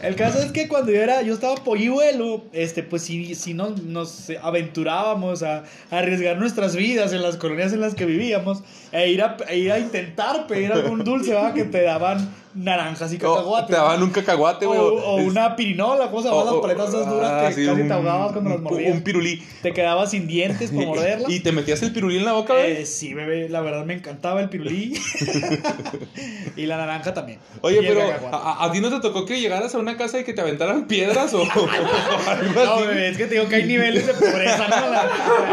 [0.03, 3.81] El caso es que cuando yo era, yo estaba polluelo, este, pues si, si nos,
[3.81, 8.61] nos aventurábamos a, a arriesgar nuestras vidas en las colonias en las que vivíamos,
[8.91, 11.55] e ir a, e ir a intentar pedir algún dulce, ¿verdad?
[11.55, 13.67] Que te daban naranjas y cacahuates.
[13.67, 14.79] te daban un cacahuate, o, güey.
[15.05, 17.53] o Es- una pirinola, ¿cómo se llaman o- las o- paletas esas duras ah, que
[17.55, 18.93] sí, casi un- te ahogabas cuando las mordías?
[18.93, 19.43] Un pirulí.
[19.61, 21.29] Te quedabas sin dientes por morderlas.
[21.31, 22.71] ¿Y te metías el pirulí en la boca, güey?
[22.81, 24.93] Eh, sí, bebé, la verdad me encantaba el pirulí.
[26.55, 27.39] y la naranja también.
[27.61, 28.37] Oye, pero cacahuate.
[28.65, 31.33] ¿a, ti no te tocó que llegaras a una casa y que te aventaran piedras
[31.33, 32.87] o, o algo No, así?
[32.87, 34.89] bebé, es que te digo que hay niveles de pobreza, ¿no?
[34.89, 35.09] La-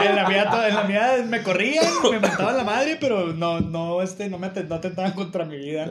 [0.08, 4.02] en, la mía, en la mía me corrían, me mataban la madre, pero no, no,
[4.02, 5.90] este, no me atent- no atentaban contra mi vida.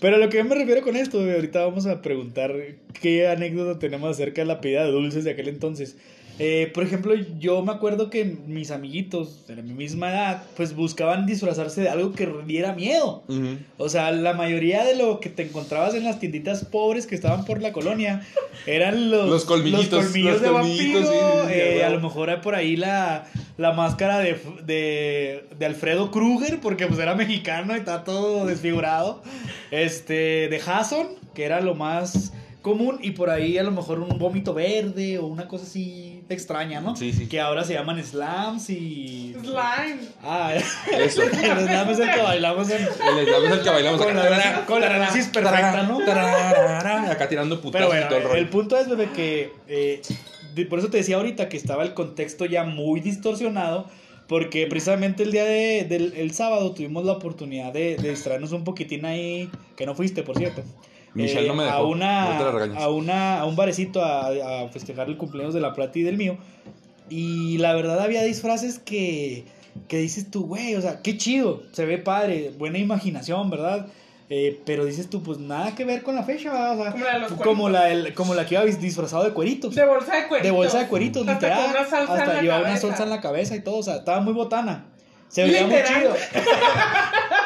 [0.00, 2.52] Pero lo que me refiero con esto, ahorita vamos a preguntar
[3.00, 5.96] qué anécdota tenemos acerca de la pedida de dulces de aquel entonces.
[6.38, 11.24] Eh, por ejemplo, yo me acuerdo que mis amiguitos de mi misma edad, pues buscaban
[11.24, 13.22] disfrazarse de algo que diera miedo.
[13.78, 17.44] O sea, la mayoría de lo que te encontrabas en las tienditas pobres que estaban
[17.46, 18.22] por la colonia
[18.66, 21.46] eran los, Los colmillitos, los colmillos los de colmillitos, vampiro.
[21.46, 25.44] sí, sí, sí, eh, a lo mejor hay por ahí la, la máscara de, de,
[25.58, 29.22] de Alfredo Kruger, porque pues era mexicano y está todo desfigurado.
[29.70, 32.32] Este, de Jason, que era lo más
[32.66, 36.80] común, y por ahí a lo mejor un vómito verde o una cosa así extraña,
[36.80, 36.96] ¿no?
[36.96, 37.28] Sí, sí.
[37.28, 39.34] Que ahora se llaman slams y...
[39.40, 40.00] Slime.
[40.20, 40.52] Ah,
[40.98, 41.22] Eso.
[41.22, 42.82] el slam es el que bailamos en...
[42.82, 42.88] El
[43.26, 44.30] slam es el que bailamos Con acá.
[44.30, 46.00] la- con la relación perfecta, ¿no?
[47.10, 48.34] Acá tirando Pero putazos y todo el rollo.
[48.36, 50.02] el punto es, bebé, que eh,
[50.54, 53.86] de- por eso te decía ahorita que estaba el contexto ya muy distorsionado,
[54.26, 58.64] porque precisamente el día de, del el sábado tuvimos la oportunidad de, de distraernos un
[58.64, 60.62] poquitín ahí, que no fuiste, por cierto.
[61.22, 61.76] Michelle no me dejó.
[61.76, 62.82] A, una, regañas.
[62.82, 64.28] a, una, a un barecito a,
[64.64, 66.36] a festejar el cumpleaños de la Plata y del mío.
[67.08, 69.44] Y la verdad había disfraces que,
[69.88, 73.86] que dices tú, güey, o sea, qué chido, se ve padre, buena imaginación, ¿verdad?
[74.28, 76.76] Eh, pero dices tú, pues nada que ver con la fecha, ¿verdad?
[76.80, 79.22] O sea, Como la de los como la, del- como la que iba dis- disfrazado
[79.22, 79.72] de cueritos.
[79.76, 80.42] De bolsa de cueritos.
[80.42, 81.60] De bolsa de cueritos, Hasta literal.
[81.62, 83.82] con una salsa en Hasta la llevaba una salsa en la cabeza y todo, o
[83.84, 84.86] sea, estaba muy botana.
[85.28, 86.14] Se veía muy chido.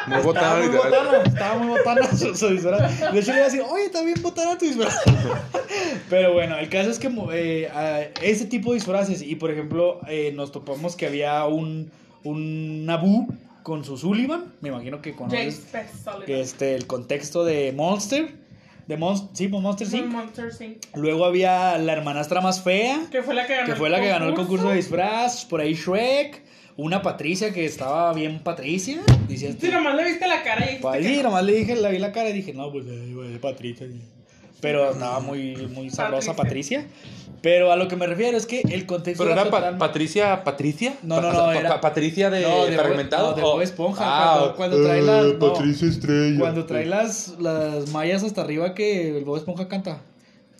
[0.07, 1.05] Muy Estaba botana, muy literal.
[1.05, 2.99] botana, estaba muy botana su, su disfraz.
[3.13, 4.95] De hecho, le iba a decir, oye, también botana tu disfraz.
[6.09, 9.99] Pero bueno, el caso es que eh, a- ese tipo de disfraces, y por ejemplo,
[10.07, 11.91] eh, nos topamos que había un,
[12.23, 13.27] un Naboo
[13.61, 15.61] con su Sullivan, me imagino que conoces
[16.25, 18.33] que este, el contexto de Monster,
[18.87, 20.83] de Mon sí, pues Monster Inc.
[20.95, 24.07] Luego había la hermanastra más fea, Que fue la que ganó que fue la que
[24.07, 26.41] ganó el concurso de disfraz, por ahí Shrek,
[26.77, 30.67] una Patricia que estaba bien Patricia, decías tú, Sí, nomás le viste la cara y
[30.77, 31.23] dijiste pues sí, no.
[31.23, 33.87] nomás le dije, le vi la cara y dije, no, pues eh, Patricia.
[34.61, 36.85] Pero estaba muy, muy sabrosa Patricia.
[37.41, 40.43] Pero a lo que me refiero es que el contexto Pero era pa- total- Patricia,
[40.43, 40.93] Patricia.
[41.01, 43.31] No, no, no, pa- era- pa- Patricia de, No, de fragmentado.
[43.31, 45.53] No, de o- Bob Esponja, Ah, cuando- cuando trae las- Eh, no.
[45.53, 46.39] Patricia Estrella.
[46.39, 50.01] Cuando trae las, las mallas hasta arriba que el Bob Esponja canta.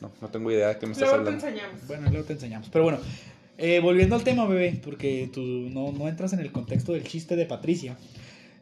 [0.01, 1.47] No, no tengo idea de qué me estás Luego te hablando.
[1.47, 1.87] enseñamos.
[1.87, 2.69] Bueno, luego te enseñamos.
[2.71, 2.97] Pero bueno,
[3.61, 7.35] eh, volviendo al tema, bebé, porque tú no, no entras en el contexto del chiste
[7.35, 7.97] de Patricia.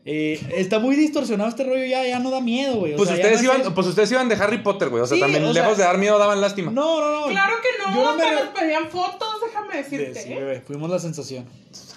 [0.06, 2.96] Eh, está muy distorsionado este rollo, ya, ya no da miedo, güey.
[2.96, 5.04] Pues sea, ustedes, no iban, es- pues ustedes iban de Harry Potter, güey.
[5.04, 6.72] O sea, Sí, también o sea- lejos de dar miedo daban lástima.
[6.72, 7.28] No, no, no.
[7.28, 9.36] Claro que no, Yo no me nos pedían fotos,
[9.78, 10.22] déjame decirte.
[10.24, 10.36] sí, ¿eh?
[10.40, 11.46] bebé, fuimos la sensación.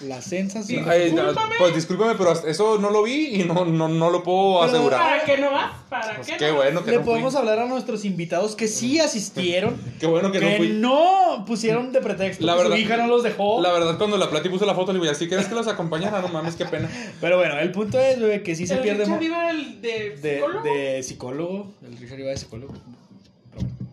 [0.03, 0.85] La sensación.
[0.89, 1.55] Ay, Discúlpame.
[1.59, 5.01] pues discúlpame, pero eso no lo vi y no, no, no lo puedo Pero- asegurar.
[5.01, 5.73] ¿Para qué no vas?
[5.89, 7.11] ¿Para Pues qué qué no bueno que Le no fui.
[7.13, 10.69] podemos hablar a nuestros invitados que sí asistieron, Qué bueno que, no que fui.
[10.71, 12.45] no pusieron de pretexto.
[12.45, 13.61] La que verdad- su hija no los dejó.
[13.63, 16.21] La verdad, cuando la Plati puso la foto, le digo, ¿así quieres que los acompañara?
[16.21, 16.91] No mames, qué pena.
[17.21, 19.05] Pero bueno, el punto es, bebé, que sí se ¿El pierde.
[19.05, 20.65] Richard iba el de de, psicólogo?
[20.65, 21.73] de psicólogo.
[21.87, 22.75] El Richard iba de psicólogo.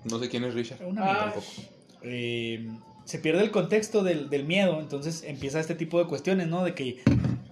[0.06, 0.82] No sé quién es Richard.
[0.86, 1.20] un amigo Ah.
[1.26, 1.46] tampoco.
[2.04, 2.68] Eh,
[3.10, 6.64] se pierde el contexto del, del miedo, entonces empieza este tipo de cuestiones, ¿no?
[6.64, 7.00] De que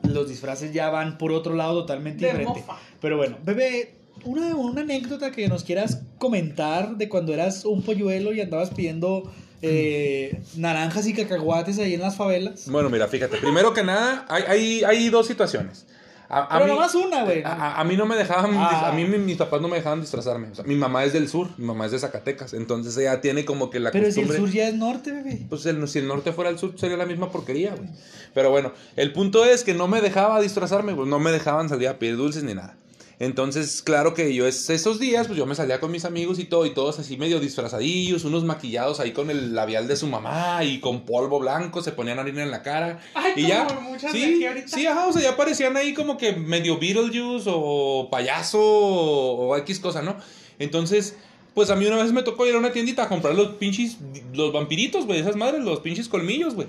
[0.04, 2.60] los disfraces ya van por otro lado totalmente De diferente.
[2.60, 2.78] mofa.
[3.02, 8.34] Pero bueno, bebé, una, una anécdota que nos quieras comentar de cuando eras un polluelo
[8.34, 9.32] y andabas pidiendo
[9.64, 12.70] eh, naranjas y cacahuates ahí en las favelas.
[12.70, 13.38] Bueno, mira, fíjate.
[13.38, 15.88] Primero que nada, hay, hay, hay dos situaciones.
[16.30, 17.42] A, a Pero mí, nomás una, güey.
[17.44, 18.90] a, a- mí no me dejaban, Ah.
[18.90, 20.50] a mí mi- mis papás no me dejaban disfrazarme.
[20.52, 23.46] O sea, mi mamá es del sur, mi mamá es de Zacatecas, entonces ella tiene
[23.46, 25.46] como que la Pero si el sur ya es norte, bebé.
[25.50, 27.90] Pues el- si el norte fuera el sur sería la misma porquería, güey.
[28.34, 31.88] Pero bueno, el punto es que no me dejaba disfrazarme, pues no me dejaban salir
[31.88, 32.76] a pedir dulces ni nada.
[33.20, 36.44] Entonces, claro que yo es- esos días, pues yo me salía con mis amigos y
[36.46, 40.64] todo, y todos así medio disfrazadillos, unos maquillados ahí con el labial de su mamá
[40.64, 43.00] y con polvo blanco, se ponían harina en la cara.
[43.16, 43.68] Ay, y ya,
[44.12, 49.48] sí, sí, ajá, o sea, ya parecían ahí como que medio Beetlejuice o payaso o,
[49.50, 50.16] o X cosa, ¿no?
[50.60, 51.16] Entonces,
[51.56, 53.98] pues a mí una vez me tocó ir a una tiendita a comprar los pinches,
[54.36, 56.68] los vampiritos, güey, esas madres, los pinches colmillos, güey.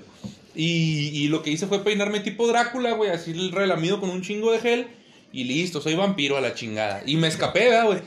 [0.55, 4.23] Y, y lo que hice fue peinarme tipo Drácula, güey, así el relamido con un
[4.23, 4.87] chingo de gel.
[5.31, 7.03] Y listo, soy vampiro a la chingada.
[7.05, 7.99] Y me escapé, ¿verdad, güey?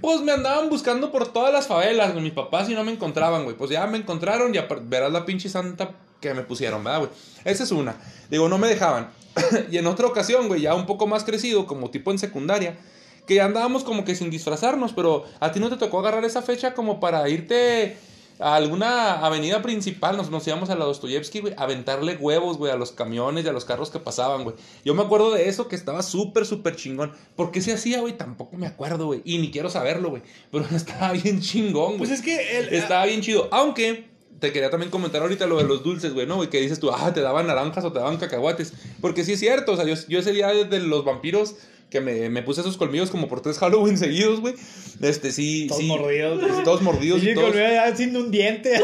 [0.00, 3.44] Pues me andaban buscando por todas las favelas, güey, mis papás, y no me encontraban,
[3.44, 3.56] güey.
[3.56, 7.10] Pues ya me encontraron y verás la pinche santa que me pusieron, ¿verdad, güey?
[7.44, 7.96] Esa es una.
[8.30, 9.10] Digo, no me dejaban.
[9.70, 12.78] y en otra ocasión, güey, ya un poco más crecido, como tipo en secundaria,
[13.26, 16.42] que ya andábamos como que sin disfrazarnos, pero a ti no te tocó agarrar esa
[16.42, 17.96] fecha como para irte
[18.42, 22.72] a alguna avenida principal, nos, nos íbamos a la Dostoyevsky, güey, a aventarle huevos, güey,
[22.72, 24.56] a los camiones y a los carros que pasaban, güey.
[24.84, 27.12] Yo me acuerdo de eso que estaba súper, súper chingón.
[27.36, 28.16] ¿Por qué se hacía, güey?
[28.16, 29.22] Tampoco me acuerdo, güey.
[29.24, 30.22] Y ni quiero saberlo, güey.
[30.50, 31.98] Pero estaba bien chingón, güey.
[31.98, 33.48] Pues es que el, Estaba bien chido.
[33.52, 36.34] Aunque te quería también comentar ahorita lo de los dulces, güey, ¿no?
[36.34, 38.72] Güey, que dices tú, ah, te daban naranjas o te daban cacahuates.
[39.00, 41.54] Porque sí es cierto, o sea, yo, yo ese día de los vampiros,
[41.92, 44.54] que me, me puse esos colmillos como por tres Halloween seguidos, güey.
[45.00, 45.86] Este, sí, Todos sí.
[45.86, 46.64] mordidos, güey.
[46.64, 47.54] Todos mordidos Sí, y que todos.
[47.54, 48.80] ya sin un diente.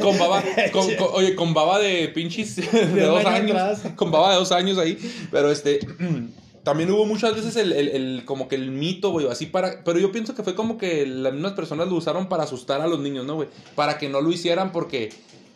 [0.00, 3.50] Con baba, con, con- oye, con baba de pinches de, dos año años.
[3.56, 3.92] atrás.
[3.96, 4.96] Con baba de dos años ahí.
[5.32, 5.80] Pero este.
[6.64, 9.84] También hubo muchas veces el, el- el- como que el mito, güey, así para...
[9.84, 12.86] Pero yo pienso que fue como que las mismas personas lo usaron para asustar a
[12.86, 13.48] los niños, ¿no, güey?
[13.74, 15.10] Para que no lo hicieran porque...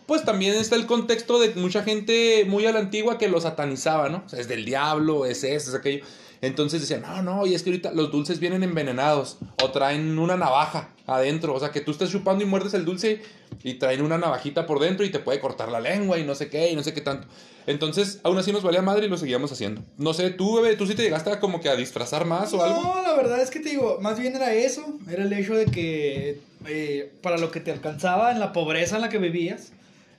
[0.05, 4.11] Pues también está el contexto de mucha gente muy a la antigua que lo satanizaba,
[4.11, 4.22] ¿no?
[4.27, 6.05] O sea, es del diablo, es eso, es aquello.
[6.40, 10.37] Entonces decían, no, no, y es que ahorita los dulces vienen envenenados o traen una
[10.37, 11.55] navaja adentro.
[11.55, 13.22] O sea, que tú estás chupando y muerdes el dulce
[13.64, 16.48] y traen una navajita por dentro y te puede cortar la lengua y no sé
[16.48, 17.27] qué y no sé qué tanto.
[17.66, 19.83] Entonces, aún así nos valía madre y lo seguíamos haciendo.
[19.98, 22.62] No sé, tú, bebé, tú sí te llegaste a como que a disfrazar más o
[22.62, 22.83] algo.
[22.83, 24.87] No, la verdad es que te digo, más bien era eso.
[25.11, 29.03] Era el hecho de que eh, para lo que te alcanzaba en la pobreza en
[29.03, 29.72] la que vivías,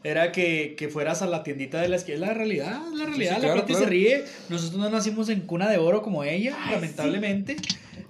[0.03, 2.19] era que, que fueras a la tiendita de la esquina.
[2.19, 3.35] La realidad, la realidad.
[3.35, 3.85] sí, la claro, gente claro.
[3.85, 4.23] se ríe.
[4.49, 7.57] Nosotros no nacimos en cuna de oro como ella, Ay, lamentablemente.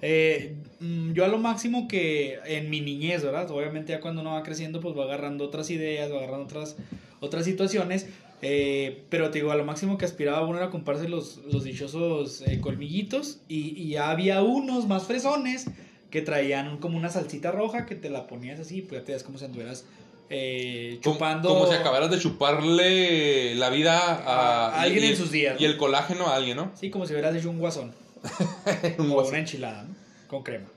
[0.02, 3.50] Eh, mm, yo a lo máximo que en mi niñez, ¿verdad?
[3.50, 6.76] Obviamente ya cuando uno va creciendo, pues va agarrando otras ideas, va agarrando otras,
[7.18, 8.06] otras situaciones.
[8.42, 12.42] Eh, pero te digo, a lo máximo que aspiraba uno era comprarse los, los dichosos
[12.46, 13.40] eh, colmillitos.
[13.48, 15.66] Y, y ya había unos más fresones
[16.10, 19.22] que traían como una salsita roja que te la ponías así, pues ya te das
[19.22, 19.84] como si anduvieras
[20.30, 21.48] eh, chupando.
[21.48, 25.64] Como si acabaras de chuparle la vida a, A alguien y- en sus días, Y
[25.64, 25.70] ¿no?
[25.70, 26.72] el colágeno a alguien, ¿no?
[26.78, 27.94] Sí, como si hubieras hecho un guasón.
[28.98, 29.30] Un o guasón.
[29.32, 29.94] una enchilada, ¿no?
[30.28, 30.68] Con crema.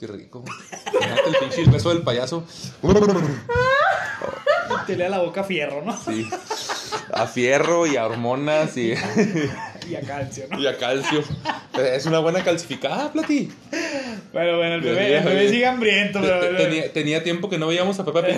[0.00, 0.44] Qué rico.
[1.26, 2.44] El pinche beso del payaso.
[4.86, 5.96] Te lea la boca a fierro, ¿no?
[6.02, 6.28] Sí.
[7.12, 8.94] A fierro y a hormonas y,
[9.88, 10.58] Y a calcio, ¿no?
[10.58, 11.22] y a calcio.
[11.78, 13.50] Es una buena calcificada, Plati.
[14.34, 17.56] Bueno, bueno, el bebé, el bebé sigue hambriento, pero Te- te- Tenía, tenía tiempo que
[17.56, 18.34] no veíamos a Peppa Pig.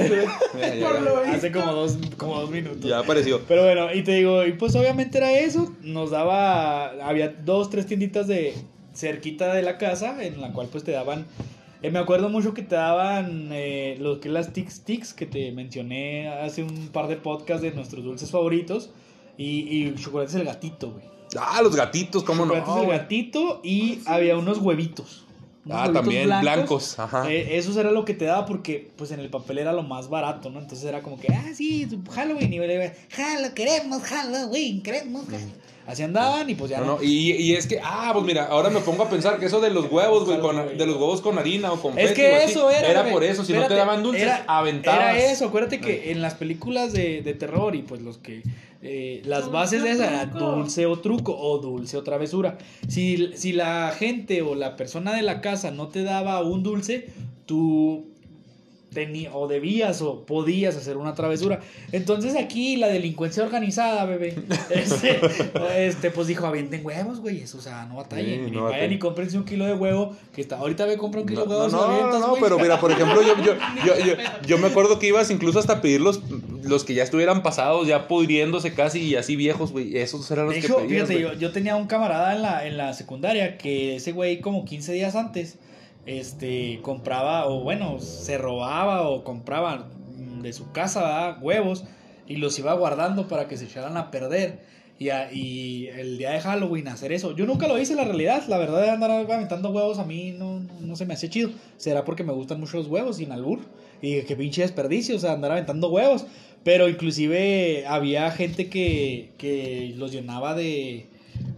[1.35, 2.81] hace como dos, como dos minutos.
[2.89, 3.41] Ya apareció.
[3.49, 5.73] Pero bueno, y te digo, y pues obviamente era eso.
[5.83, 8.55] Nos daba, había dos, tres tienditas de
[8.95, 11.27] cerquita de la casa en la cual pues te daban.
[11.83, 15.27] eh, me acuerdo mucho que te daban eh, lo que es las Tic Sticks que
[15.27, 18.91] te mencioné hace un par de podcasts de nuestros dulces favoritos.
[19.39, 19.45] Y,
[19.89, 21.05] y chocolate es el gatito, güey.
[21.39, 22.55] Ah, los gatitos, cómo no.
[22.55, 25.26] Chocolate es el gatito y había unos huevitos.
[25.71, 26.99] Ah, también blancos.
[26.99, 27.31] Ajá.
[27.31, 30.09] eh, eso era lo que te daba porque pues en el papel era lo más
[30.09, 30.61] barato, ¿no?
[30.61, 32.53] Entonces era como que, ah, sí, Halloween.
[32.53, 32.63] Y yo,
[33.11, 35.25] Halloween, queremos Halloween, queremos.
[35.27, 35.66] Halloween".
[35.87, 36.96] Así andaban y pues ya No, no.
[36.96, 39.61] no, y, y es que, ah, pues mira, ahora me pongo a pensar que eso
[39.61, 42.37] de los huevos, güey, con, de los huevos con harina o con Es que o
[42.37, 42.88] así, eso era.
[42.90, 45.01] Era por eso, si no te daban dulces, era, aventabas.
[45.01, 48.42] Era eso, acuérdate que en las películas de, de terror y pues los que.
[48.83, 52.59] eh, las bases de esa era dulce o truco o dulce o travesura.
[52.88, 57.09] Si, si la gente o la persona de la casa no te daba un dulce,
[57.46, 58.07] tú
[58.97, 61.61] tenía, o debías o podías hacer una travesura.
[61.93, 64.35] Entonces aquí la delincuencia organizada, bebé,
[64.71, 65.21] este,
[65.77, 68.73] este pues dijo, avienten huevos, güey, eso, o sea, no batallen, Sí, ni no vayan
[68.73, 68.93] batallen.
[68.95, 71.57] y cómprense un kilo de huevo, que está, ahorita ve, compra un kilo No, de
[71.57, 72.43] huevos no, no, avientas, no, güey.
[72.43, 73.53] pero mira, por ejemplo, yo, yo,
[73.87, 74.15] yo, yo,
[74.47, 76.23] yo me acuerdo que ibas incluso hasta pedir los,
[76.65, 79.99] los que ya estuvieran pasados, ya pudriéndose casi y así viejos, güey.
[79.99, 82.67] Esos eran los De que hecho, pedías, fíjate, yo, yo tenía un camarada en la,
[82.67, 85.59] en la secundaria que ese güey como 15 días antes,
[86.07, 91.85] este, compraba, o bueno, se robaba o compraba mm, de su casa huevos
[92.29, 94.61] y los iba guardando para que se echaran a perder.
[94.99, 97.37] Y, a- y el día de Halloween hacer eso.
[97.37, 98.45] Yo nunca lo hice, la realidad.
[98.49, 101.51] La verdad de andar aventando huevos a mí no, no, se me hace chido.
[101.77, 103.59] Será porque me gustan mucho los huevos sin albur.
[104.01, 106.25] Y qué pinche desperdicio, o sea, andar aventando huevos.
[106.64, 111.07] Pero inclusive había gente que, que los llenaba de...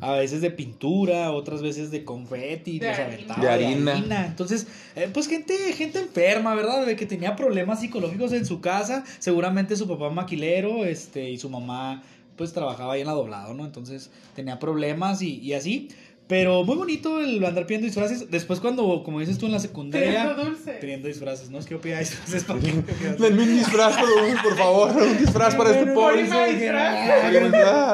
[0.01, 3.15] A veces de pintura, otras veces de confeti, De los harina.
[3.15, 4.27] aventaba De harina.
[4.27, 6.87] Entonces, eh, pues gente, gente enferma, ¿verdad?
[6.87, 9.05] De que tenía problemas psicológicos en su casa.
[9.19, 12.03] Seguramente su papá maquilero, este, y su mamá,
[12.37, 13.65] pues trabajaba ahí en la doblado, ¿no?
[13.65, 15.89] Entonces tenía problemas y, y así.
[16.29, 18.31] Pero muy bonito el andar pidiendo disfraces.
[18.31, 20.73] Después cuando, como dices tú en la secundaria, Teniendo dulce.
[20.75, 21.59] teniendo disfraces, ¿no?
[21.59, 22.71] Es que yo pedía disfraces para que...
[23.19, 26.29] Denme un disfraz, por, favor, un disfraz para este pobre.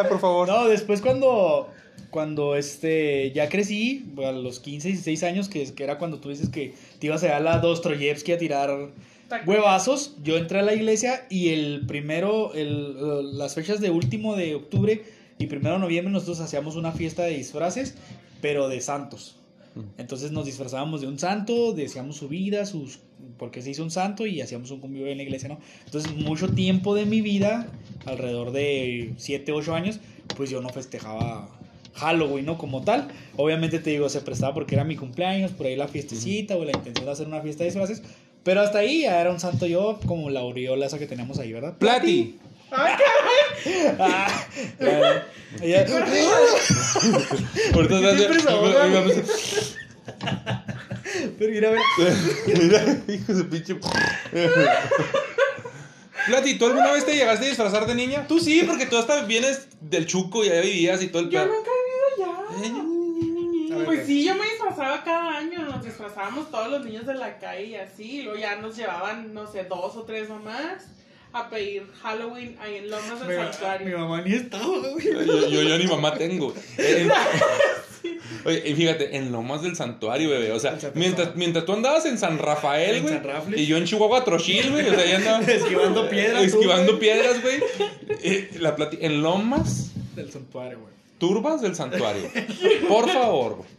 [0.09, 0.49] Por favor.
[0.49, 1.71] No, después cuando,
[2.15, 6.49] cuando este, ya crecí, a los 15, 16 años, que, que era cuando tú dices
[6.49, 8.91] que te ibas a a la Dostoyevsky a tirar
[9.45, 14.55] huevazos, yo entré a la iglesia y el primero, el, las fechas de último de
[14.55, 15.03] octubre
[15.41, 17.97] y primero de noviembre nosotros hacíamos una fiesta de disfraces,
[18.41, 19.35] pero de santos.
[19.99, 23.01] Entonces nos disfrazábamos de un santo, decíamos su vida, sus
[23.39, 25.59] porque se hizo un santo y hacíamos un convivio en la iglesia, ¿no?
[25.85, 27.67] Entonces, mucho tiempo de mi vida,
[28.07, 29.99] alrededor de 7, 8 años,
[30.37, 31.49] pues yo no festejaba
[31.95, 32.59] Halloween, ¿no?
[32.59, 33.09] Como tal.
[33.37, 36.73] Obviamente te digo, se prestaba porque era mi cumpleaños, por ahí la fiestecita o la
[36.73, 38.03] intención de hacer una fiesta de disfraces.
[38.43, 41.53] Pero hasta ahí ya era un santo yo, como la aureola esa que tenemos ahí,
[41.53, 41.77] ¿verdad?
[41.79, 42.39] Plati,
[42.71, 42.93] Ay,
[43.99, 44.27] Ah,
[45.63, 45.87] ya- ya-
[47.79, 48.55] Mira,
[49.01, 49.13] güey?
[51.39, 51.71] Pero mira.
[52.47, 53.77] Mira, hijo de pinche.
[56.27, 58.27] Plati, ¿tú alguna vez te llegaste a disfrazar de niña?
[58.27, 61.45] Tú sí, porque tú hasta vienes del chuco y allá vivías y todo el Yo
[61.45, 62.41] nunca he vivido A allá.
[62.43, 62.44] ver,
[63.85, 67.65] Pues sí, yo me disfrazaba cada año, nos disfrazábamos todos los niños de la calle
[67.67, 70.85] y así, y luego ya nos llevaban, no sé, dos o tres nomás
[71.33, 73.99] a pedir Halloween ahí en Lomas del Mi, mi Santuario.
[73.99, 75.05] mamá ni estaba, güey.
[75.27, 76.55] Yo, yo, yo ni mamá tengo.
[76.79, 77.11] En-
[78.45, 80.53] Oye, y fíjate, en Lomas del Santuario, bebé.
[80.53, 80.99] O sea, Santuario.
[81.01, 83.15] mientras, mientras tú andabas en San Rafael, güey.
[83.57, 84.87] Y yo en Chihuahua Trochil, güey.
[84.89, 85.41] O sea, ya andaba.
[85.53, 87.01] Esquivando piedras, Esquivando güey.
[87.01, 87.63] piedras, güey.
[88.23, 90.93] Eh, la plati- en Lomas Del santuario, güey.
[91.29, 92.31] Turbas del Santuario.
[92.89, 93.75] Por favor, güey.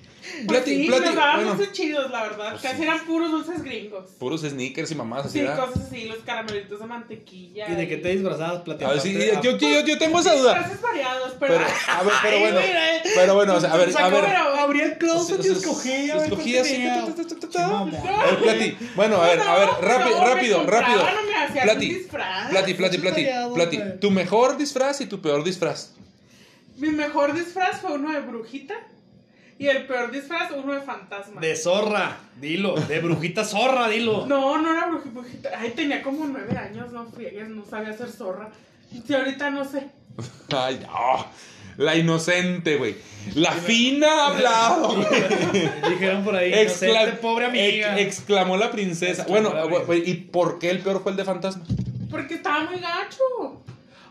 [0.47, 2.49] Pues Plati- sí, plati- nos daban bueno, dulces chidos, la verdad.
[2.49, 2.83] Pues Casi sí.
[2.83, 4.09] eran puros dulces gringos.
[4.19, 5.67] puros sneakers y mamás así, Sí, ¿verdad?
[5.67, 7.69] cosas así, los caramelitos de mantequilla.
[7.71, 8.57] ¿Y de qué te disfrazabas?
[8.57, 8.93] A Platicando.
[8.95, 10.55] ver, sí, yo, yo, yo, yo tengo esa duda.
[10.55, 11.53] Disfraces variados, pero.
[11.53, 12.59] Pero, a ver, pero Ay, bueno.
[12.59, 13.01] mira, eh.
[13.15, 14.23] Pero bueno, o sea, a ver, a ver.
[14.25, 16.13] pero abría el closet y O sea, escogía.
[16.13, 17.57] a ver escogía cuál así.
[17.57, 18.77] A ver, Plati.
[18.95, 21.01] Bueno, a ver, a ver, rápido, rápido, rápido.
[21.03, 22.07] o Plati.
[22.49, 23.79] Plati, Plati, Plati, Plati.
[24.01, 25.91] Tu mejor disfraz y tu peor disfraz.
[26.77, 28.75] Mi mejor disfraz fue uno de brujita.
[29.57, 31.39] Y el peor disfraz, uno de fantasma.
[31.39, 32.75] De zorra, dilo.
[32.75, 34.25] De brujita zorra, dilo.
[34.27, 35.49] No, no era bruji- brujita.
[35.57, 38.49] Ay, tenía como nueve años, no friegues, no sabía hacer zorra.
[38.91, 39.87] Y ahorita no sé.
[40.53, 41.25] Ay, no.
[41.77, 42.95] La inocente, güey.
[43.35, 44.95] La fina ha hablado.
[45.89, 46.51] Dijeron por ahí.
[46.51, 47.97] Excla- Inocente, pobre amiga.
[47.99, 49.23] ex- exclamó la princesa.
[49.23, 51.63] Exclamó bueno, la güey, ¿y por qué el peor fue el de fantasma?
[52.09, 53.63] Porque estaba muy gacho.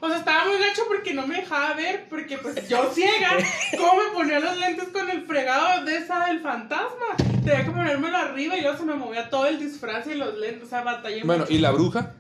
[0.04, 3.30] O sea, estaba muy gacho porque no me dejaba ver, porque pues yo ciega,
[3.76, 7.16] ¿cómo me ponía los lentes con el fregado de esa del fantasma?
[7.44, 10.64] Tenía que ponérmelo arriba y luego se me movía todo el disfraz y los lentes,
[10.64, 11.54] o sea, batallé Bueno, mucho.
[11.54, 12.12] ¿y la bruja?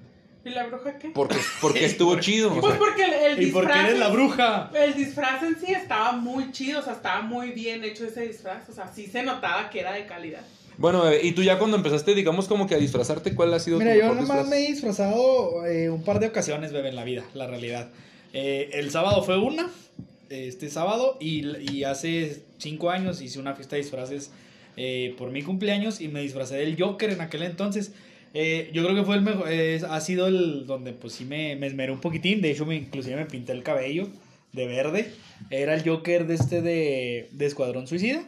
[0.46, 1.08] ¿Y la bruja qué?
[1.10, 2.52] Porque, porque estuvo chido.
[2.52, 2.78] o Pues sea.
[2.78, 3.88] porque el, el ¿Y por qué disfraz...
[3.88, 4.70] eres la bruja?
[4.74, 8.68] El disfraz en sí estaba muy chido, o sea, estaba muy bien hecho ese disfraz,
[8.68, 10.42] o sea, sí se notaba que era de calidad.
[10.78, 13.78] Bueno, bebé, y tú ya cuando empezaste, digamos, como que a disfrazarte, ¿cuál ha sido
[13.78, 14.48] Mira, tu yo nomás disfraz?
[14.48, 17.90] me he disfrazado eh, un par de ocasiones, bebé, en la vida, la realidad.
[18.32, 19.70] Eh, el sábado fue una,
[20.30, 24.30] este sábado, y, y hace cinco años hice una fiesta de disfraces
[24.76, 27.92] eh, por mi cumpleaños y me disfracé del Joker en aquel entonces.
[28.36, 31.54] Eh, yo creo que fue el mejor, eh, ha sido el donde pues sí me,
[31.54, 34.08] me esmeré un poquitín, de hecho me, inclusive me pinté el cabello
[34.52, 35.12] de verde.
[35.50, 38.24] Era el Joker de este de, de Escuadrón Suicida.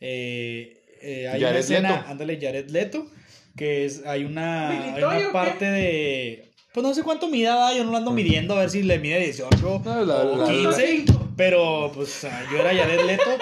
[0.00, 2.04] Eh, eh, hay una escena, Leto.
[2.08, 3.06] ándale, Jared Leto,
[3.56, 5.24] que es, hay una, hay ¿Militoy o una qué?
[5.32, 8.82] parte de, pues no sé cuánto mida, yo no lo ando midiendo a ver si
[8.82, 11.04] le mide 18 No, la- o la- 15,
[11.36, 13.38] pero pues ah, yo era Jared Leto,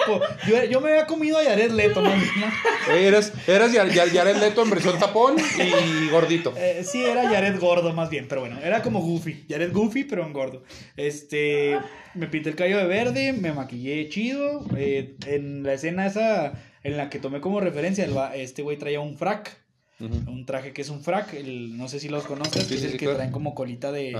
[0.47, 2.11] yo, yo me había comido a Jared Leto, ¿no?
[2.95, 6.53] Eras, eras Jared Leto en versión tapón y gordito.
[6.57, 10.25] Eh, sí, era Jared gordo más bien, pero bueno, era como Goofy, Jared Goofy, pero
[10.25, 10.63] en gordo.
[10.95, 11.77] Este,
[12.13, 16.53] me pinté el cabello de verde, me maquillé chido, eh, en la escena esa
[16.87, 19.57] en la que tomé como referencia, el este güey traía un frac.
[19.99, 22.83] Un traje que es un frac, el, no sé si los conoces, Sí, que es
[22.83, 23.17] el sí, que claro.
[23.17, 24.15] traen como colita de,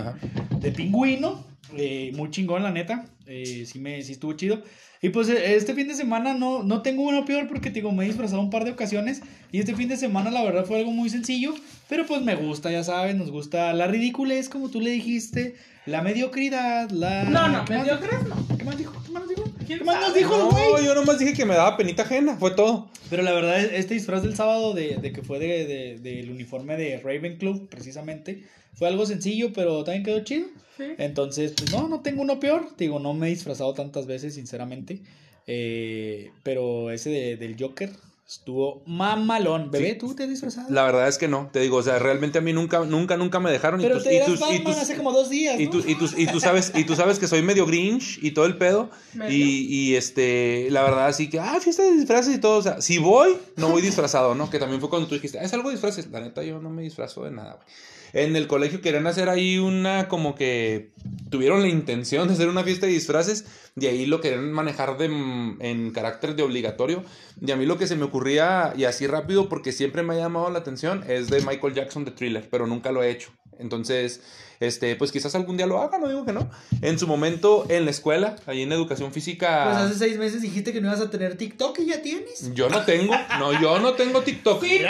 [0.60, 1.46] de pingüino.
[1.78, 3.06] eh, muy chingón, la neta.
[3.28, 4.64] eh, sí, me, sí estuvo chido.
[5.04, 8.06] Y pues eh, este fin de semana no, no tengo uno peor porque digo, me
[8.06, 9.22] he disfrazado un par de ocasiones.
[9.52, 11.54] Y este fin de semana la verdad fue algo muy sencillo.
[11.88, 15.56] Pero pues me gusta, ya sabes, nos gusta la ridiculez, como tú le dijiste.
[15.86, 17.24] La mediocridad, la...
[17.26, 18.58] No, no, ¿qué más mediocres no.
[18.58, 18.94] ¿Qué más dijo?
[19.06, 19.44] ¿Qué más dijo?
[19.68, 20.86] ¿Quién ¿Qué más nos dijo el No, güey?
[20.86, 22.90] yo nomás dije que me daba penita ajena, fue todo.
[23.10, 26.78] Pero la verdad, este disfraz del sábado de, de que fue de, de- del uniforme
[26.78, 28.44] de Raven Club, precisamente,
[28.74, 30.48] fue algo sencillo, pero también quedó chido.
[30.78, 30.84] Sí.
[30.98, 32.68] Entonces, pues no, no tengo uno peor.
[32.78, 35.02] Te Digo, no me he disfrazado tantas veces, sinceramente.
[35.48, 37.90] Eh, pero ese de- del Joker
[38.28, 39.72] estuvo mamalón.
[39.72, 39.98] Bebé, Sí.
[40.00, 40.68] ¿tú te has disfrazado?
[40.70, 43.40] La verdad es que no, te digo, o sea, realmente a mí nunca, nunca, nunca
[43.40, 43.80] me dejaron.
[43.82, 46.10] pero y tus, te y tus, y hace como dos días, y tú, y, tú,
[46.18, 48.90] y tú sabes, y tú sabes que soy medio grinch y todo el pedo.
[49.30, 52.58] Y, y este, la verdad, así que, ah, fiesta de disfraces y todo.
[52.58, 54.50] O sea, si voy, no voy disfrazado, ¿no?
[54.50, 56.08] Que también fue cuando tú dijiste, ah, es algo de disfraces.
[56.12, 57.68] La neta, yo no me disfrazo de nada, güey.
[58.14, 60.92] En el colegio querían hacer ahí una, como que
[61.30, 63.46] tuvieron la intención de hacer una fiesta de disfraces
[63.80, 67.04] y ahí lo querían manejar de, mm, en carácter de obligatorio.
[67.40, 70.18] Y a mí lo que se me ocurría, y así rápido, porque siempre me ha
[70.18, 73.30] llamado la atención, es de Michael Jackson de Thriller, pero nunca lo he hecho.
[73.60, 74.22] Entonces,
[74.60, 76.50] este, pues quizás algún día lo haga, no digo que no.
[76.82, 79.66] En su momento, en la escuela, ahí en educación física.
[79.66, 82.54] Pues hace seis meses dijiste que no ibas a tener TikTok y ya tienes.
[82.54, 84.62] Yo no tengo, no, yo no tengo TikTok.
[84.62, 84.84] Sí, dice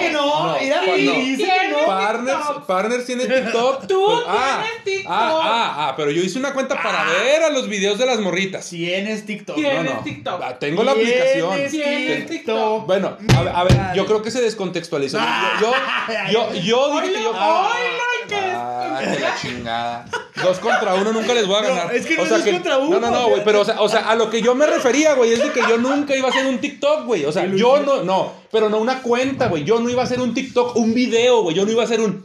[0.00, 0.86] que no, no, mira, no.
[0.94, 0.96] que
[1.36, 1.70] Tiene.
[1.70, 1.86] no.
[1.86, 2.38] Partners.
[2.66, 3.86] Partners tiene TikTok.
[3.86, 5.12] Tú Pues, ah, tienes TikTok.
[5.12, 8.20] Ah, ah, ah, pero yo hice una cuenta para ver a los videos de las
[8.20, 8.68] morritas.
[8.68, 9.56] Tienes TikTok.
[9.56, 10.00] Tienes No, no.
[10.00, 10.40] TikTok.
[10.42, 11.70] Ah, Tengo la aplicación.
[11.70, 12.86] Tienes TikTok.
[12.86, 15.18] Bueno, a ver, a ver, yo creo que se descontextualizó.
[15.60, 15.72] Yo,
[16.32, 17.30] yo, yo, yo dije que yo.
[17.30, 17.38] Oilo,
[18.26, 20.04] oilo, que la chingada.
[20.42, 21.94] Dos contra uno nunca les voy a No, ganar.
[21.94, 23.44] es que no o sea es dos contra uno, No, no, no, güey.
[23.44, 25.60] Pero, o sea, o sea, a lo que yo me refería, güey, es de que
[25.68, 27.24] yo nunca iba a hacer un TikTok, güey.
[27.24, 29.64] O sea, yo no, no, pero no una cuenta, güey.
[29.64, 31.56] Yo no iba a hacer un TikTok, un video, güey.
[31.56, 32.24] Yo no iba a hacer un.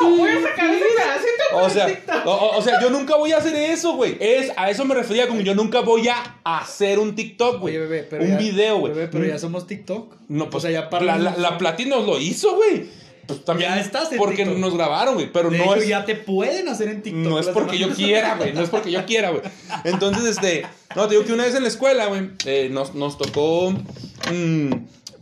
[0.00, 0.70] Voy a sacar
[1.52, 1.86] O para sea,
[2.24, 4.16] o, sea, yo nunca voy a hacer eso, güey.
[4.20, 7.76] Es, a eso me refería como yo nunca voy a hacer un TikTok, güey.
[7.78, 7.88] Un
[8.28, 8.92] ya- video, güey.
[8.92, 10.14] Bebé, pero ya somos TikTok.
[10.28, 12.88] No, pues o sea, ya la, la, paramos- la Plati nos lo hizo, güey.
[13.30, 13.70] Pues también.
[13.70, 14.58] Ya estás en Porque TikTok.
[14.58, 15.30] nos grabaron, güey.
[15.32, 15.88] Pero De no hecho, es.
[15.88, 17.22] ya te pueden hacer en TikTok.
[17.22, 18.52] No es porque yo quiera, güey.
[18.52, 19.42] No es porque yo quiera, güey.
[19.84, 20.66] Entonces, este.
[20.96, 23.70] No, te digo que una vez en la escuela, güey, eh, nos, nos tocó.
[24.32, 24.70] mm,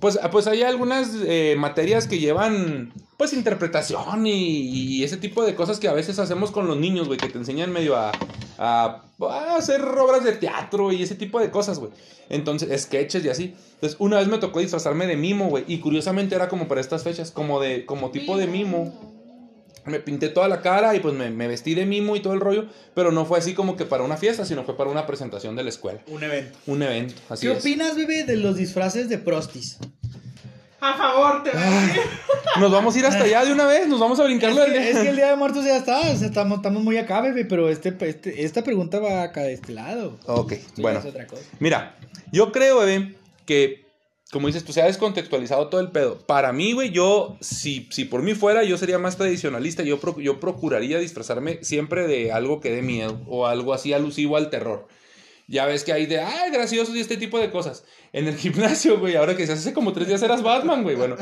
[0.01, 2.93] pues, pues hay algunas eh, materias que llevan.
[3.17, 4.69] Pues interpretación y,
[5.01, 7.37] y ese tipo de cosas que a veces hacemos con los niños, güey, que te
[7.37, 8.13] enseñan medio a,
[8.59, 11.93] a, a hacer obras de teatro y ese tipo de cosas, güey.
[12.29, 13.55] Entonces, sketches y así.
[13.75, 15.65] Entonces, una vez me tocó disfrazarme de mimo, güey.
[15.67, 18.93] Y curiosamente era como para estas fechas, como de, como tipo de mimo
[19.89, 22.41] me pinté toda la cara y pues me, me vestí de mimo y todo el
[22.41, 25.57] rollo, pero no fue así como que para una fiesta, sino fue para una presentación
[25.57, 26.01] de la escuela.
[26.07, 26.59] Un evento.
[26.67, 27.61] Un evento, así ¿Qué es.
[27.61, 29.79] opinas, bebé, de los disfraces de prostis?
[30.81, 32.03] A favor, te voy a decir.
[32.61, 34.73] Nos vamos a ir hasta allá de una vez, nos vamos a Es brincarlo del
[34.73, 34.91] que, día.
[34.91, 37.45] es que el Día de Muertos ya está, o sea, estamos, estamos muy acá, bebé,
[37.45, 40.17] pero este, este- esta pregunta va acá de este lado.
[40.27, 41.01] Ok, Esto bueno.
[41.01, 41.43] es otra cosa.
[41.59, 41.97] Mira,
[42.33, 43.15] yo creo, bebé,
[43.45, 43.87] que
[44.31, 46.19] como dices, tú se ha descontextualizado todo el pedo.
[46.27, 49.83] Para mí, güey, yo, si, si por mí fuera, yo sería más tradicionalista.
[49.85, 54.37] Yo, pro- yo procuraría disfrazarme siempre de algo que dé miedo o algo así alusivo
[54.37, 54.87] al terror.
[55.51, 57.83] Ya ves que hay de, ay, graciosos y este tipo de cosas.
[58.13, 60.95] En el gimnasio, güey, ahora que se hace como tres días eras Batman, güey.
[60.95, 61.17] Bueno,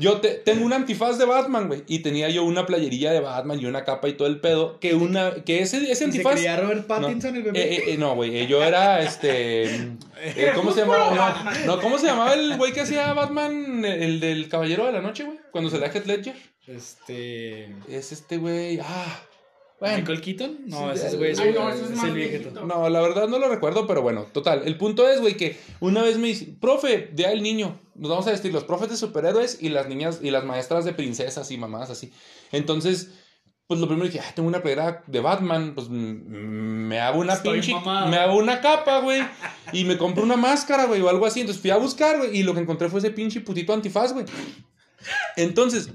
[0.00, 1.84] yo te- tengo un antifaz de Batman, güey.
[1.86, 4.80] Y tenía yo una playerilla de Batman y una capa y todo el pedo.
[4.80, 6.32] Que, una, que ese, ese ¿Y se antifaz...
[6.34, 7.60] creía Robert Pattinson, no, el bebé?
[7.60, 9.66] eh, eh, eh, no, güey, yo era este.
[10.24, 11.54] eh, ¿Cómo se llamaba?
[11.64, 15.22] No, ¿cómo se llamaba el güey que hacía Batman, el del Caballero de la Noche,
[15.22, 15.38] güey?
[15.52, 16.34] Cuando se le Heath Ledger.
[16.66, 17.64] Este...
[17.88, 18.80] Es este güey.
[18.82, 19.20] Ah,
[19.80, 19.96] bueno.
[19.98, 20.58] ¿Michael Keaton?
[20.66, 22.50] No, Sí, ese es güey, no, ese es es más el viejito.
[22.50, 22.66] viejito.
[22.66, 24.62] No, la verdad no lo recuerdo, pero bueno, total.
[24.66, 28.26] El punto es, güey, que una vez me dice, profe, día del niño, nos vamos
[28.26, 31.58] a vestir los profes de superhéroes y las niñas y las maestras de princesas y
[31.58, 32.12] mamás así.
[32.52, 33.10] Entonces,
[33.68, 37.34] pues lo primero dije, ah, tengo una playera de Batman, pues mm, me hago una
[37.34, 38.08] Estoy pinche, mamado.
[38.08, 39.20] me hago una capa, güey,
[39.72, 41.40] y me compro una máscara, güey, o algo así.
[41.40, 44.24] Entonces fui a buscar, güey, y lo que encontré fue ese pinche putito antifaz, güey.
[45.36, 45.90] Entonces,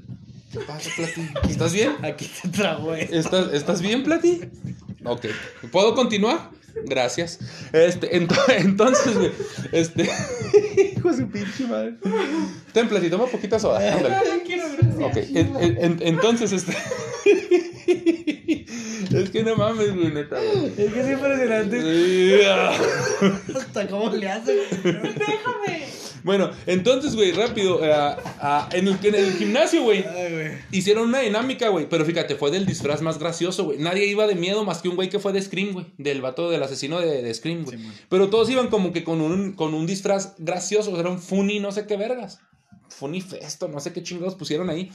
[0.54, 1.28] ¿qué pasa, Plati?
[1.51, 1.93] ¿Estás bien?
[2.04, 3.10] Aquí te trago, eh.
[3.12, 4.41] ¿Estás, ¿Estás bien, Plati?
[5.04, 5.26] Ok.
[5.72, 6.49] ¿Puedo continuar?
[6.86, 7.39] Gracias.
[7.74, 9.32] Este, ento- entonces, güey.
[9.72, 10.04] Este.
[10.97, 11.95] Hijo de su pinche madre.
[12.72, 13.80] Ten, Plati, toma poquita soda.
[13.93, 14.16] ándale.
[14.16, 14.97] No, no quiero, gracias.
[14.99, 15.18] Ok.
[15.36, 16.76] en- en- en- entonces, este.
[19.16, 20.68] es que no mames, güey, neta, güey.
[20.78, 22.47] Es que es impresionante
[23.56, 24.54] hasta cómo le hace.
[24.84, 25.86] Déjame.
[26.24, 27.80] Bueno, entonces, güey, rápido.
[27.84, 27.93] eh,
[28.71, 30.05] en, el, en el gimnasio, güey.
[30.71, 31.88] Hicieron una dinámica, güey.
[31.89, 33.78] Pero fíjate, fue del disfraz más gracioso, güey.
[33.80, 35.86] Nadie iba de miedo más que un güey que fue de Scream, güey.
[35.97, 37.78] Del vato del asesino de, de Scream, güey.
[37.78, 40.89] Sí, pero todos iban como que con un, con un disfraz gracioso.
[40.91, 42.39] O sea, era un funny, no sé qué vergas.
[42.89, 44.91] Funny festo, no sé qué chingados pusieron ahí.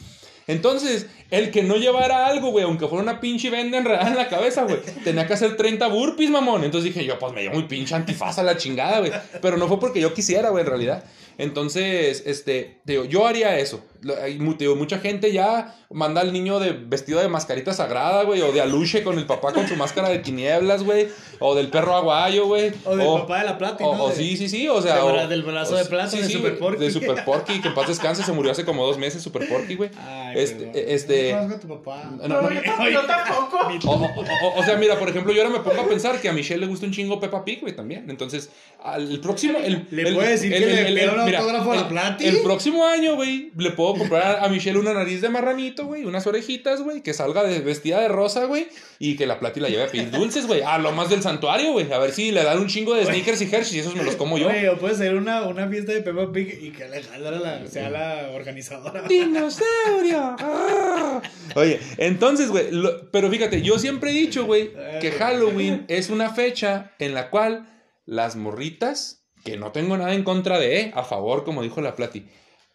[0.48, 4.28] Entonces, el que no llevara algo, güey, aunque fuera una pinche venda enredada en la
[4.28, 6.64] cabeza, güey, tenía que hacer 30 burpees, mamón.
[6.64, 9.12] Entonces dije yo, pues me llevo muy pinche antifaz a la chingada, güey.
[9.40, 11.04] Pero no fue porque yo quisiera, güey, en realidad.
[11.36, 13.84] Entonces, este, digo, yo haría eso.
[14.22, 18.52] Hay digo, mucha gente ya manda al niño de vestido de mascarita sagrada, güey, o
[18.52, 21.08] de aluche con el papá con su máscara de tinieblas, güey,
[21.40, 22.72] o del perro aguayo, güey.
[22.84, 24.04] O del papá de la Plati, o, ¿no?
[24.04, 24.96] o De- sí, sí, sí, o sea.
[24.96, 26.84] de o- del brazo o- de plata, de Super güey, Porky.
[26.84, 29.74] De Super Porky, que en paz descanse, se murió hace como dos meses, Super Porky,
[29.74, 29.90] güey.
[29.98, 30.72] Ay, Este, perdón.
[30.86, 32.10] este- No conozco a tu papá.
[32.20, 33.56] No, No, no, yo, tam- yo tampoco.
[33.86, 36.28] o, o- o- o sea, mira, por ejemplo, yo ahora me pongo a pensar que
[36.28, 38.08] a Michelle le gusta un chingo Peppa Pig, güey, también.
[38.10, 38.50] Entonces,
[38.82, 39.58] al el próximo.
[39.58, 41.80] El, ¿Le el- puede decir el- que le el- pida el- un autógrafo a la
[41.82, 42.26] el- Plati?
[42.26, 46.26] El próximo año, güey, le puedo comprar a Michelle una nariz de marranito, güey, unas
[46.26, 48.68] orejitas, güey, que salga de, vestida de rosa, güey,
[48.98, 50.62] y que la Plati la lleve a pedir dulces, güey.
[50.62, 51.90] A lo más del santuario, güey.
[51.92, 54.16] A ver si le dan un chingo de sneakers y Hershey's y esos me los
[54.16, 54.46] como yo.
[54.48, 57.90] Güey, o puede ser una, una fiesta de Peppa Pig y que Alejandra la- sea
[57.90, 59.02] la organizadora.
[59.02, 60.36] ¡Dinosaurio!
[60.38, 61.22] ¡Ah!
[61.54, 62.66] Oye, entonces, güey,
[63.12, 67.68] pero fíjate, yo siempre he dicho, güey, que Halloween es una fecha en la cual
[68.06, 71.94] las morritas, que no tengo nada en contra de, eh, a favor, como dijo la
[71.94, 72.26] Plati,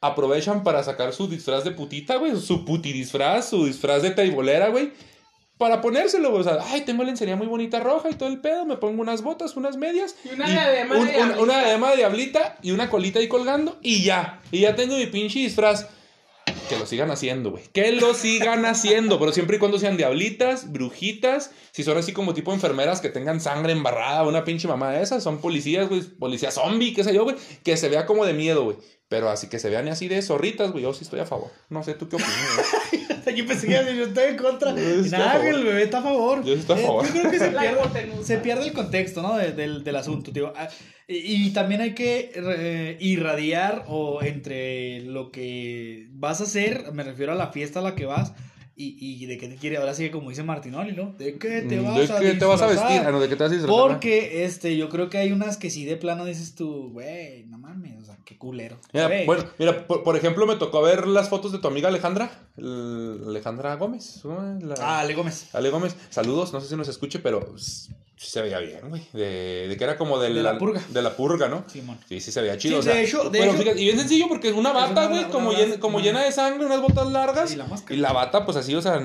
[0.03, 4.67] aprovechan para sacar su disfraz de putita, güey, su puti disfraz, su disfraz de taibolera,
[4.67, 4.91] güey.
[5.57, 6.41] Para ponérselo, güey.
[6.41, 8.65] O sea, ay, tengo lencería muy bonita roja y todo el pedo.
[8.65, 10.15] Me pongo unas botas, unas medias.
[10.25, 11.41] Y una diadema de diablita.
[11.41, 13.77] una diadema de diablita y una colita ahí colgando.
[13.81, 14.41] Y ya.
[14.51, 15.87] Y ya tengo mi pinche disfraz.
[16.67, 17.63] Que lo sigan haciendo, güey.
[17.71, 19.19] Que lo sigan haciendo.
[19.19, 21.51] Pero siempre y cuando sean diablitas, brujitas.
[21.71, 25.23] Si son así como tipo enfermeras que tengan sangre embarrada, una pinche mamá de esas.
[25.23, 26.01] Son policías, güey.
[26.01, 27.37] Policías zombie, qué sé yo, güey.
[27.63, 28.77] Que se vea como de miedo, güey.
[29.13, 30.83] Pero así que se vean así de zorritas, güey.
[30.83, 31.51] Yo sí estoy a favor.
[31.69, 32.33] No sé, ¿tú qué opinas?
[33.35, 34.75] Yo pensé que yo estoy en contra.
[34.75, 36.43] Yo Nada, que el bebé está a favor.
[36.43, 37.05] Yo estoy a Eh, favor.
[37.05, 39.37] Yo creo que se pierde, se pierde el contexto, ¿no?
[39.37, 40.51] de- del, del asunto, tío.
[40.57, 40.67] Ah,
[41.07, 47.03] Y, y también hay que eh, irradiar o entre lo que vas a hacer, me
[47.03, 48.33] refiero a la fiesta a la que vas.
[48.75, 51.13] Y, y de qué te quiere, ahora sí que como dice Martinoli, ¿no?
[51.19, 53.01] ¿De qué te Mm, vas ¿De a qué te vas a vestir?
[53.05, 53.79] Ah, no, ¿de qué te vas a disfrazar?
[53.87, 57.59] Porque este, yo creo que hay unas que sí de plano dices tú, güey, no
[57.59, 58.79] mames, o sea, qué culero.
[58.91, 62.31] Mira, bueno, mira, por, por ejemplo, me tocó ver las fotos de tu amiga Alejandra.
[62.57, 64.23] Alejandra Gómez.
[64.79, 65.53] Ah, Ale Gómez.
[65.53, 65.95] Ale Gómez.
[66.09, 67.53] Saludos, no sé si nos escuche, pero
[68.23, 69.01] sí se veía bien, güey.
[69.13, 70.81] De, de que era como De la purga.
[70.89, 71.63] De la purga, ¿no?
[71.67, 71.97] Simón.
[72.07, 72.75] Sí, sí se veía chido.
[72.75, 74.71] Sí, o sea, de hecho- de pero hecho- fíjate, y bien sencillo porque es una
[74.71, 77.51] bata, güey, como, llena, como llena de sangre, unas botas largas.
[77.51, 77.95] Y la máscara.
[77.95, 79.01] Y la bata, pues así, o sea,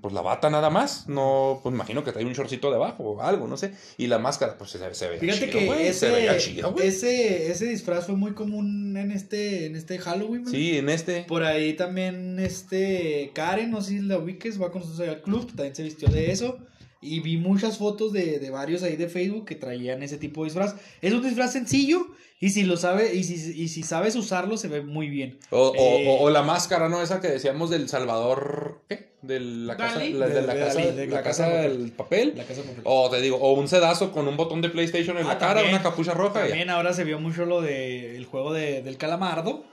[0.00, 1.08] pues la bata nada más.
[1.08, 3.72] No, pues imagino que trae un shortcito debajo o algo, no sé.
[3.96, 6.72] Y la máscara, pues se, se veía Fíjate chido, que güey, ese, se veía chido,
[6.72, 6.86] güey.
[6.88, 10.42] ese, ese disfraz fue muy común en este, en este Halloween.
[10.42, 10.54] güey.
[10.54, 11.22] Sí, en este.
[11.24, 15.46] Por ahí también, este, Karen, no sé si la ubiques, va con nosotros al club,
[15.48, 16.58] también se vistió de eso.
[17.00, 20.46] Y vi muchas fotos de, de varios ahí de Facebook que traían ese tipo de
[20.46, 20.74] disfraz.
[21.00, 22.06] Es un disfraz sencillo
[22.40, 25.38] y si lo sabe, y si, y si sabes usarlo, se ve muy bien.
[25.50, 27.00] O, o- Eh, o- o la máscara, ¿no?
[27.02, 28.82] Esa que decíamos del Salvador.
[28.88, 29.08] ¿Qué?
[29.22, 32.34] De la casa, la, de la De- casa, la la casa casa de del papel.
[32.36, 32.82] La casa completa.
[32.88, 35.54] O te digo, o un sedazo con un botón de PlayStation en Ah, la cara,
[35.54, 35.74] también.
[35.74, 36.44] una capucha roja.
[36.46, 36.48] y.
[36.48, 39.64] También ahora se vio mucho lo de el juego de, del calamardo.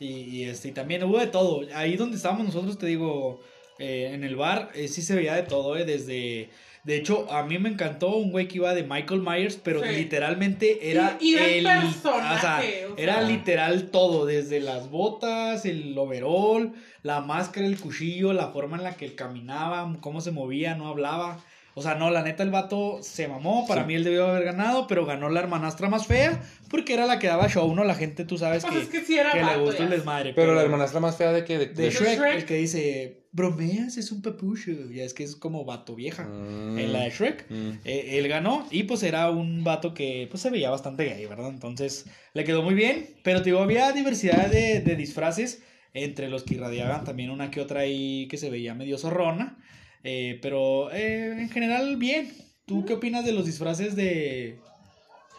[0.00, 1.62] Y, y, este, y también hubo de todo.
[1.74, 3.40] Ahí donde estábamos nosotros, te digo,
[3.78, 6.48] eh, en el bar, eh, sí se veía de todo, eh, desde...
[6.84, 9.88] De hecho, a mí me encantó un güey que iba de Michael Myers, pero Sí.
[9.94, 12.60] literalmente era Y- y del el personaje, o sea,
[12.92, 16.72] o era literal todo, desde las botas, el overall,
[17.02, 20.88] la máscara, el cuchillo, la forma en la que él caminaba, cómo se movía, no
[20.88, 21.38] hablaba.
[21.74, 23.86] O sea, no, la neta el vato se mamó, para Sí.
[23.88, 27.28] mí él debió haber ganado, pero ganó la hermanastra más fea, porque era la que
[27.28, 27.82] daba show, ¿no?
[27.84, 30.34] La gente, tú sabes Pues que, es que sí era que le gusta el desmadre.
[30.34, 31.58] Pero la hermanastra más fea de que.
[31.58, 32.34] De, De de- Shrek, Shrek.
[32.34, 36.24] el que dice, bromeas, es un papucho, ya es que es como vato vieja.
[36.24, 37.70] Mm, En la de Shrek, mm.
[37.84, 41.48] eh, él ganó y pues era un vato que pues se veía bastante gay, ¿verdad?
[41.48, 42.04] Entonces
[42.34, 45.62] le quedó muy bien, pero te digo, había diversidad de, de disfraces,
[45.94, 49.56] entre los que irradiaban también una que otra ahí que se veía medio zorrona,
[50.04, 52.32] eh, pero eh, en general bien.
[52.66, 54.58] ¿Tú qué opinas de los disfraces de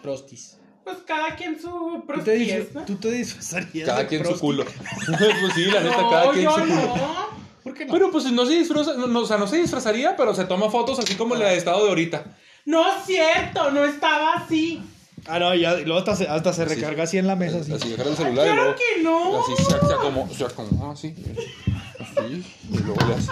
[0.01, 0.57] prostis?
[0.83, 2.85] Pues cada quien su ¿Tú te, prostiez, disfra- ¿no?
[2.85, 4.65] tú te disfrazarías Cada de quien su culo.
[5.05, 6.75] pues sí, la neta, no, cada quien yo su culo.
[6.75, 7.43] no.
[7.63, 7.93] ¿Por qué no?
[7.93, 10.69] Pero pues no se disfraza, no, no, o sea, no se disfrazaría, pero se toma
[10.69, 12.25] fotos así como la de estado de ahorita.
[12.65, 14.81] No es cierto, no estaba así.
[15.25, 17.59] Ah, no, ya, y luego hasta se, hasta se recarga así en la mesa.
[17.59, 17.71] Así.
[17.71, 18.77] Así dejar el celular y Claro luego.
[18.77, 19.39] que no.
[19.41, 21.15] Así se, se acomoda, se acomoda así.
[21.97, 22.43] Así.
[22.69, 23.31] Y luego le hace.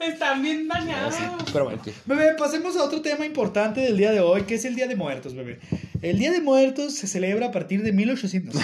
[0.00, 1.14] Están bien dañados.
[1.52, 4.74] Pero bueno, bebé, pasemos a otro tema importante del día de hoy, que es el
[4.74, 5.58] Día de Muertos, bebé.
[6.00, 8.54] El Día de Muertos se celebra a partir de 1800.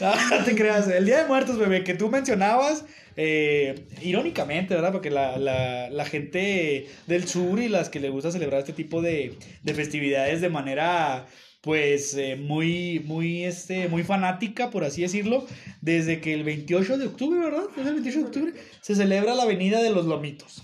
[0.00, 2.84] no, no te creas, el Día de Muertos, bebé, que tú mencionabas,
[3.16, 4.92] eh, irónicamente, ¿verdad?
[4.92, 9.02] Porque la, la- la gente del sur y las que le gusta celebrar este tipo
[9.02, 11.26] de, de festividades de manera
[11.64, 15.46] pues eh, muy muy este muy fanática por así decirlo
[15.80, 18.52] desde que el 28 de octubre verdad es el 28 de octubre
[18.82, 20.62] se celebra la avenida de los lomitos.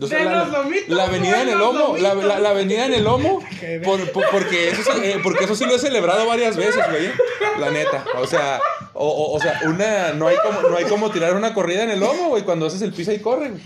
[0.00, 2.86] O sea, ¿De la, los lomitos la avenida en el lomo, la, la- la avenida
[2.86, 3.40] en el lomo,
[3.84, 7.06] por- por- porque, eso sí, eh, porque eso sí lo he celebrado varias veces, güey,
[7.06, 7.12] eh,
[7.60, 8.58] la neta, o sea,
[8.94, 11.90] o, o- o sea, una, no hay como, no hay como tirar una corrida en
[11.90, 13.62] el lomo, güey, cuando haces el pisa y corre, güey.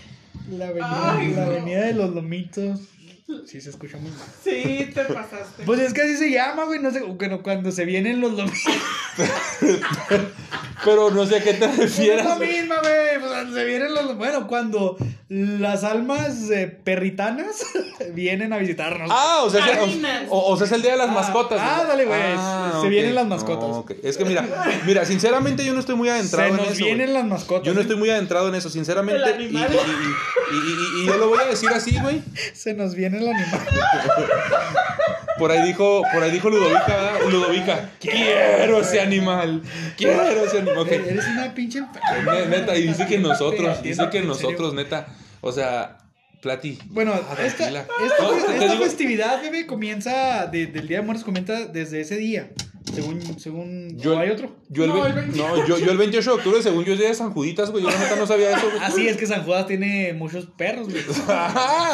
[0.59, 1.51] la avenida, Ay, la no.
[1.53, 2.81] avenida de los lomitos
[3.45, 5.65] sí se escucha muy mal Sí, te pasaste.
[5.65, 7.01] pues es que así se llama güey no sé
[7.43, 8.63] cuando se vienen los lomitos
[10.85, 13.53] pero no sé a qué te Pues es refieres, la güey.
[13.55, 14.97] se vienen los bueno cuando
[15.29, 17.63] las almas eh, perritanas
[18.13, 19.79] vienen a visitarnos Ah, o sea, es,
[20.29, 21.59] o, o sea, es el día de las Ah, mascotas.
[21.63, 22.21] ah, dale, güey,
[22.83, 23.69] se vienen las mascotas.
[23.69, 23.85] No.
[24.03, 24.45] Es que mira,
[24.87, 26.85] mira, sinceramente yo no estoy muy adentrado se en nos eso.
[26.85, 27.83] vienen las mascotas Yo no ¿eh?
[27.83, 29.23] estoy muy adentrado en eso, sinceramente.
[29.31, 29.71] El Y, y, animal.
[29.73, 32.23] y- y- y- y yo lo voy a decir así, güey.
[32.55, 33.61] se nos viene el animal
[35.39, 37.19] Por ahí dijo, por ahí dijo Ludovica, ¿verdad?
[37.31, 37.91] Ludovica.
[38.01, 39.63] Quiero ese animal.
[39.97, 40.79] Quiero ese animal.
[40.79, 40.93] Ok.
[40.93, 41.83] Eres una pinche
[42.49, 45.07] Neta, y dice que nosotros, dice que nosotros, neta.
[45.41, 45.99] O sea,
[46.41, 46.79] Plati.
[46.87, 47.87] Bueno, Ah, esta, esta,
[48.65, 52.51] esta festividad, bebé, comienza de- del Día de Muertos, comienza desde ese día.
[52.95, 54.55] Según, según, Yo- ¿o hay otro?
[54.69, 55.49] Yo el, No, ve- el 28.
[55.57, 57.83] no, yo, yo el 28 de octubre, según yo, es día de San Juditas, güey.
[57.85, 58.79] Yo la neta no sabía eso, güey.
[58.83, 61.03] Así es que San Judas tiene muchos perros, güey.
[61.03, 61.11] Se,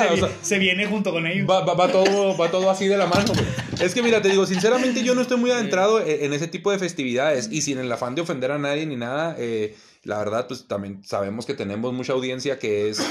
[0.08, 1.48] o vi- sea, se viene junto con ellos.
[1.48, 3.46] Va, va- va todo, va todo así de la mano, güey.
[3.80, 6.70] Es que mira, te digo, sinceramente yo no estoy muy adentrado en, en ese tipo
[6.70, 9.34] de festividades y sin el afán de ofender a nadie ni nada.
[9.38, 9.74] eh,
[10.04, 13.04] La verdad, pues también sabemos que tenemos mucha audiencia que es eh,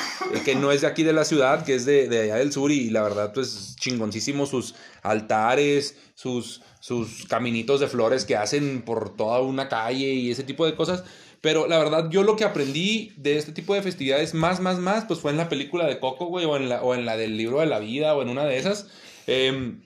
[0.46, 2.72] que no es de aquí de la ciudad, que es de, de allá del sur
[2.72, 9.16] y la verdad, pues chingoncísimo sus altares, sus, sus caminitos de flores que hacen por
[9.16, 11.06] toda una calle y ese tipo de cosas.
[11.40, 15.06] Pero la verdad, yo lo que aprendí de este tipo de festividades más, más, más,
[15.06, 17.38] pues fue en la película de Coco, güey, o en la, o en la del
[17.38, 18.88] libro de la vida, o en una de esas.
[19.28, 19.82] Em,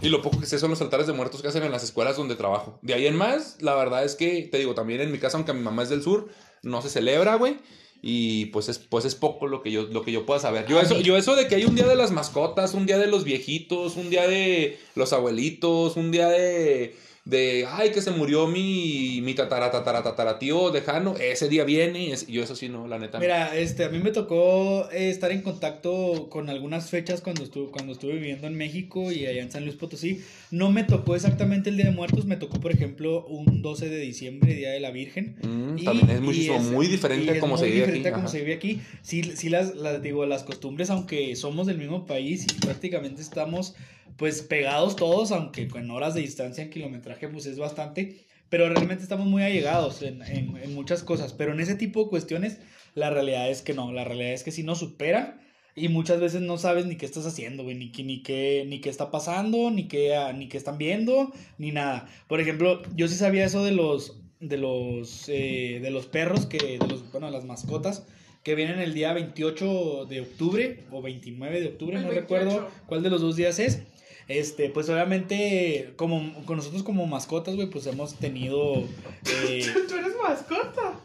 [0.00, 2.16] y lo poco que sé son los altares de muertos que hacen en las escuelas
[2.16, 2.78] donde trabajo.
[2.82, 5.52] De ahí en más, la verdad es que, te digo, también en mi casa, aunque
[5.52, 6.28] mi mamá es del sur,
[6.62, 7.58] no se celebra, güey.
[8.00, 10.66] Y pues es, pues es poco lo que yo, lo que yo pueda saber.
[10.68, 13.08] Yo eso, yo eso de que hay un día de las mascotas, un día de
[13.08, 16.96] los viejitos, un día de los abuelitos, un día de
[17.28, 22.10] de, ay, que se murió mi, mi tatara, tatara, tatara tío lejano, ese día viene,
[22.12, 23.18] es, yo eso sí no, la neta.
[23.20, 27.70] Mira, este, a mí me tocó eh, estar en contacto con algunas fechas cuando estuve,
[27.70, 30.22] cuando estuve viviendo en México y allá en San Luis Potosí.
[30.50, 33.98] No me tocó exactamente el Día de Muertos, me tocó, por ejemplo, un 12 de
[33.98, 35.36] diciembre, Día de la Virgen.
[35.42, 37.76] Mm, Y- también es y muchísimo, es- muy y diferente es como muy se vive
[37.80, 38.12] diferente aquí.
[38.12, 38.32] a como ajá.
[38.32, 38.80] se vive aquí.
[39.02, 43.74] Sí, sí las, las, digo, las costumbres, aunque somos del mismo país y prácticamente estamos
[44.18, 49.02] pues pegados todos, aunque con horas de distancia en kilometraje pues es bastante, pero realmente
[49.02, 52.58] estamos muy allegados en, en, en muchas cosas, pero en ese tipo de cuestiones
[52.94, 55.40] la realidad es que no, la realidad es que sí nos superan
[55.76, 58.80] y muchas veces no sabes ni qué estás haciendo, güey, ni, qué- ni, qué, ni
[58.80, 62.08] qué está pasando, ni qué, ah, ni qué están viendo, ni nada.
[62.26, 66.78] Por ejemplo, yo sí sabía eso de los, de los, eh, de los perros, que,
[66.78, 68.08] de los, bueno, las mascotas,
[68.42, 72.34] que vienen el día 28 de octubre o 29 de octubre, El no 28.
[72.44, 73.82] recuerdo cuál de los dos días es.
[74.28, 78.84] Este, pues obviamente, como con nosotros como mascotas, güey, pues hemos tenido,
[79.24, 81.00] eh, Tú eres mascota.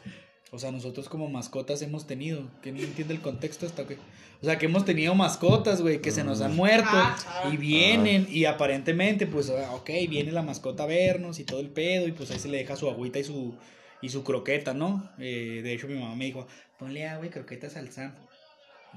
[0.51, 3.95] o sea, nosotros como mascotas hemos tenido, que no entiende el contexto hasta que,
[4.41, 7.15] o sea, que hemos tenido mascotas, güey, que se nos han muerto Ah,
[7.49, 7.59] y ah.
[7.59, 12.09] vienen y aparentemente, pues, ah, ok, viene la mascota a vernos y todo el pedo
[12.09, 13.55] y pues ahí se le deja su agüita y su
[14.03, 15.09] y su croqueta, ¿no?
[15.17, 16.45] Eh, de hecho mi mamá me dijo,
[16.78, 18.13] ponle agua y croquetas al Sam.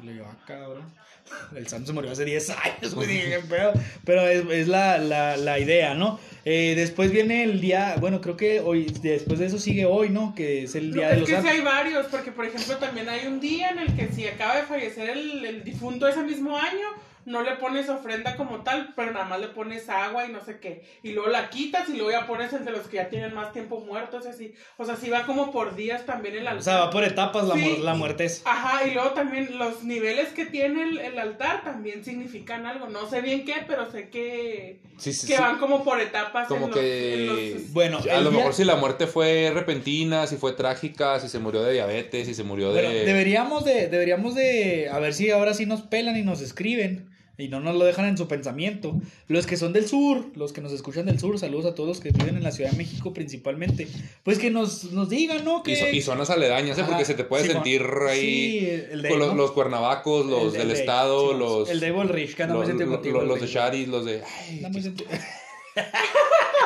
[0.02, 0.84] Y le digo, ah, cabrón.
[1.56, 3.72] El se murió hace 10 años, güey, dije, qué pedo.
[4.04, 6.20] Pero es, es la, la, la idea, ¿no?
[6.44, 10.34] Eh, después viene el día, bueno, creo que hoy, después de eso sigue hoy, ¿no?
[10.36, 11.52] Que es el No, día de es los que sí santos.
[11.58, 14.62] hay varios, porque por ejemplo también hay un día en el que si acaba de
[14.62, 16.86] fallecer el, el difunto ese mismo año,
[17.26, 20.58] no le pones ofrenda como tal, pero nada más le pones agua y no sé
[20.60, 20.82] qué.
[21.02, 23.52] Y luego la quitas y luego ya pones el de los que ya tienen más
[23.52, 24.54] tiempo muertos y así.
[24.78, 26.58] O sea, sí va como por días también el altar.
[26.58, 27.60] O sea, va por etapas la, Sí.
[27.60, 28.42] muer- la muerte es.
[28.44, 32.88] Ajá, y luego también los niveles que tiene el, el altar también significan algo.
[32.88, 35.42] No sé bien qué, pero sé que, Sí, sí, que sí.
[35.42, 36.46] van como por etapas.
[36.46, 39.50] Como en los- que- en los- Bueno, A lo día- mejor si la muerte fue
[39.52, 42.82] repentina, si fue trágica, si se murió de diabetes, si se murió de...
[42.82, 47.10] Bueno, deberíamos de, deberíamos de, a ver si ahora sí nos pelan y nos escriben
[47.38, 48.94] y no nos lo dejan en su pensamiento.
[49.28, 52.00] Los que son del sur, los que nos escuchan del sur, saludos a todos los
[52.00, 53.86] que viven en la Ciudad de México principalmente,
[54.22, 55.62] pues que nos, nos digan, ¿no?
[55.62, 55.72] Que...
[55.72, 56.82] Y, zo- y zonas aledañas, ¿eh?
[56.82, 58.20] Ajá, porque se te puede sentir ahí
[58.60, 59.34] Sí, el de, con los, ¿no?
[59.34, 61.68] los cuernavacos, los El- del el de- estado, los...
[61.68, 64.22] El de Evil Rich, que anda los, los- de Charis, los de...
[64.22, 64.62] ay,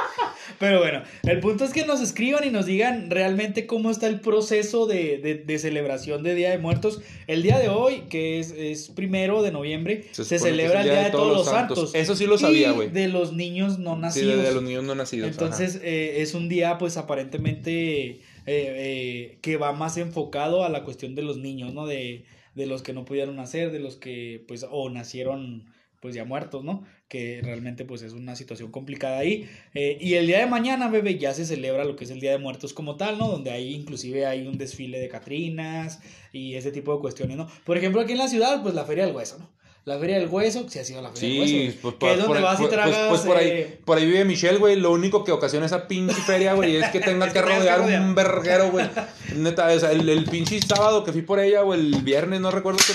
[0.58, 4.20] Pero bueno, el punto es que nos escriban y nos digan realmente cómo está el
[4.20, 7.00] proceso de, de- de celebración de Día de Muertos.
[7.26, 11.10] El día de hoy, que es, es primero de noviembre, se, celebra el Día de
[11.10, 11.94] Todos los Santos.
[11.94, 12.88] Eso sí lo sabía, güey.
[12.90, 14.36] de los niños no Sí, nacidos.
[14.38, 15.30] de, de los niños no nacidos.
[15.30, 20.84] Entonces eh, es un día pues aparentemente eh, eh, que va más enfocado a la
[20.84, 21.86] cuestión de los niños, ¿no?
[21.86, 22.24] De,
[22.54, 25.66] de los que no pudieron nacer, de los que pues o nacieron
[26.00, 26.84] pues ya muertos, ¿no?
[27.10, 29.50] Que realmente pues es una situación complicada ahí.
[29.74, 32.30] Eh, y el día de mañana, bebé, ya se celebra lo que es el Día
[32.30, 33.26] de Muertos como tal, ¿no?
[33.26, 35.98] Donde ahí inclusive hay un desfile de Catrinas
[36.32, 37.48] y ese tipo de cuestiones, ¿no?
[37.64, 39.50] Por ejemplo, aquí en la ciudad, pues la Feria del Hueso, ¿no?
[39.86, 41.78] La Feria del Hueso, que sí ha sido la Feria del Hueso.
[41.82, 43.08] pues, que por, es donde por- vas y pues- tragas...
[43.08, 44.76] pues por, ahí, eh, por ahí vive Michelle, güey.
[44.76, 47.54] Lo único que ocasiona esa pinche feria, güey, es que tenga Es que que tengas
[47.54, 48.02] que rodear rodear.
[48.02, 48.86] un verguero, güey.
[49.34, 52.52] Neta, o sea, el, el pinche sábado que fui por ella, o el viernes, no
[52.52, 52.92] recuerdo qué.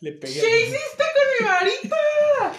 [0.00, 0.40] Le pegué.
[0.40, 1.96] ¿Qué hiciste con mi varita?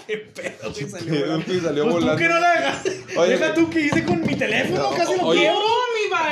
[0.08, 0.90] ¿Qué pedo, güey?
[0.90, 1.46] Salió volando.
[1.62, 2.16] salió Pues tú volando.
[2.18, 2.84] que no la hagas.
[3.18, 5.42] Oye, Deja tú que hice con mi teléfono, No, casi lo oye.
[5.42, 5.60] quiebro.
[5.60, 5.74] No.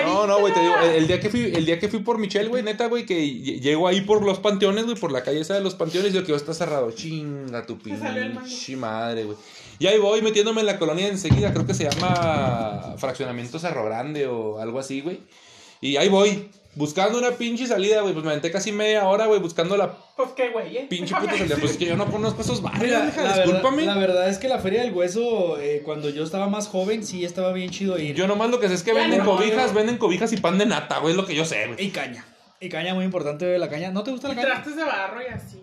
[0.06, 2.18] No, no, güey, te digo, el, el día que fui, el día que fui por
[2.20, 5.40] Michelle, güey, neta, güey, que lle- llego ahí por los panteones, güey, por la calle
[5.42, 6.92] esa de los panteones, yo que está cerrado.
[6.92, 9.38] Chinga tu pinche madre, güey.
[9.80, 14.28] Y ahí voy metiéndome en la colonia enseguida, creo que se llama Fraccionamiento Cerro Grande
[14.28, 15.20] o algo así, güey.
[15.80, 19.40] Y ahí voy, buscando una pinche salida, güey, pues me aventé casi media hora, güey,
[19.40, 20.88] buscando la Pues qué güey, eh.
[20.90, 21.58] pinche puta salida.
[21.60, 23.78] Pues es que yo no conozco esos barrios, Mira, mija, la, discúlpame.
[23.78, 27.04] verdad, la verdad es que la Feria del Hueso, eh, cuando yo estaba más joven,
[27.06, 28.16] sí estaba bien chido ir.
[28.16, 30.66] Yo nomás lo que sé es que venden no, cobijas, venden cobijas y pan de
[30.66, 31.86] nata, güey, es lo que yo sé, güey.
[31.86, 32.26] Y caña.
[32.60, 33.92] Y caña, muy importante de la caña.
[33.92, 34.48] ¿No te gusta la Y caña?
[34.50, 35.62] trastes de barro y así.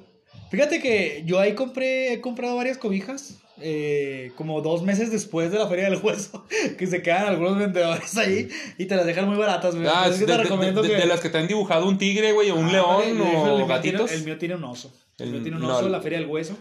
[0.50, 3.34] Fíjate que yo ahí compré, he comprado varias cobijas.
[3.60, 6.44] Eh, como dos meses después de la Feria del Hueso,
[6.78, 8.48] que se quedan algunos vendedores ahí
[8.78, 9.86] y te las dejan muy baratas, güey.
[9.86, 10.96] Ah, Entonces, de, te de- recomiendo de- que...
[10.96, 13.22] de las que te han dibujado un tigre, güey, o un Ah, león, vale, hecho,
[13.24, 14.12] el o mío tiene- gatitos.
[14.12, 14.92] el mío tiene un oso.
[15.18, 16.56] El, El- mío tiene un no, oso, el- la Feria del Hueso.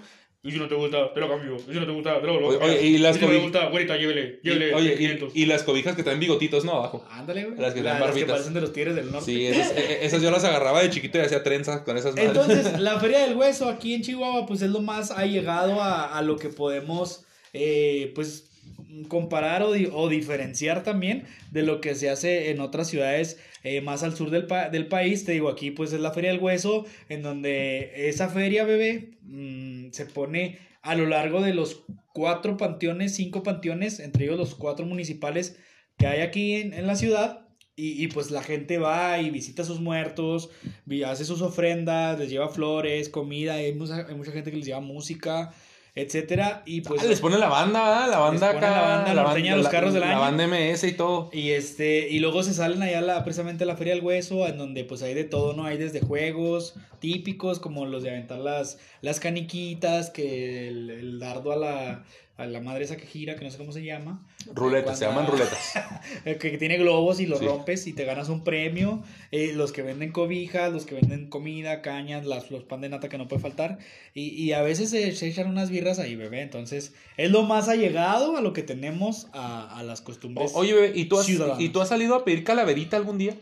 [0.47, 1.57] Y si no te gusta, te lo cambio.
[1.57, 3.65] Y si no te gusta, te lo Oye, oye, y las si no te gusta,
[3.69, 4.73] güerita, llévele, Y- llévele.
[4.73, 5.35] oye, 500.
[5.35, 6.71] y, y las cobijas que traen bigotitos, ¿no?
[6.73, 7.05] Abajo.
[7.11, 7.59] Ándale, güey.
[7.59, 8.31] Las que La- dan las que barbitas.
[8.31, 9.25] parecen de los tigres del norte.
[9.25, 12.15] Sí, esas, e- e- esas yo las agarraba de chiquito y hacía trenzas con esas
[12.15, 12.29] madres.
[12.29, 16.21] Entonces, la Feria del Hueso aquí en Chihuahua, pues es lo más allegado a, a
[16.21, 18.46] lo que podemos, eh, pues,
[19.05, 24.03] comparar o, o diferenciar también de lo que se hace en otras ciudades eh, más
[24.03, 25.25] al sur del, pa- del país.
[25.25, 29.91] Te digo, aquí pues es la Feria del Hueso, en donde esa feria, bebé, mm,
[29.91, 31.83] se pone a lo largo de los
[32.13, 35.57] cuatro panteones, cinco panteones, entre ellos los cuatro municipales
[35.97, 37.43] que hay aquí en, en la ciudad.
[37.79, 40.49] Y, y, pues la gente va y visita a sus muertos,
[41.05, 44.79] hace sus ofrendas, les lleva flores, comida, hay mucha, hay mucha gente que les lleva
[44.79, 45.53] música,
[45.97, 46.61] etcétera.
[46.65, 47.01] Y pues.
[47.01, 48.09] Ah, les ponen la banda, ¿verdad?
[48.09, 48.71] La banda acá.
[48.71, 50.19] la banda norteña de los carros del la año.
[50.19, 51.29] banda MS y todo.
[51.33, 54.57] Y este, y luego se salen allá la, precisamente a la Feria del Hueso, en
[54.57, 55.65] donde pues hay de todo, ¿no?
[55.65, 61.51] Hay desde juegos típicos, como los de aventar las, las caniquitas, que el, el dardo
[61.51, 62.03] a la,
[62.37, 64.23] a la madre esa que gira, que no sé cómo se llama.
[64.53, 65.73] Ruletas, se llaman ruletas.
[66.39, 67.45] Que tiene globos y los Sí.
[67.45, 69.01] rompes y te ganas un premio.
[69.31, 73.09] Eh, los que venden cobijas, los que venden comida, cañas, las, los pan de nata
[73.09, 73.79] que no puede faltar.
[74.13, 76.41] Y, y a veces se, se echan unas birras ahí, bebé.
[76.41, 80.51] Entonces, es lo más allegado a lo que tenemos a, a las costumbres.
[80.53, 81.59] O- oye, bebé, ¿y tú, has, ciudadanas.
[81.61, 83.35] ¿y tú has salido a pedir calaverita algún día?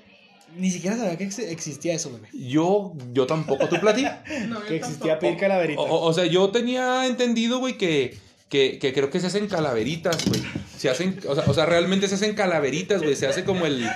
[0.58, 2.30] Ni siquiera sabía que ex- existía eso, bebé.
[2.32, 3.68] Yo, yo tampoco.
[3.68, 4.06] ¿Tú platí?
[4.48, 5.20] No, Que existía tampoco.
[5.20, 5.82] pedir calaverita.
[5.82, 8.16] O, o- o sea, yo tenía entendido, güey, que,
[8.50, 10.42] que, que creo que se hacen calaveritas, güey.
[10.78, 13.16] Se hacen, o sea, o sea, realmente se hacen calaveritas, güey.
[13.16, 13.88] Se hace como el.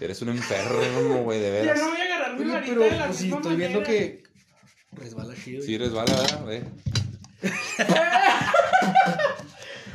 [0.00, 1.78] Eres un enfermo, güey, de Ya veras.
[1.80, 4.22] no voy a agarrar mi Oye, varita pero de la pues misma estoy viendo que
[4.92, 5.62] resbala chido.
[5.62, 6.44] Sí, resbala, ¿verdad?
[6.46, 6.62] Ve.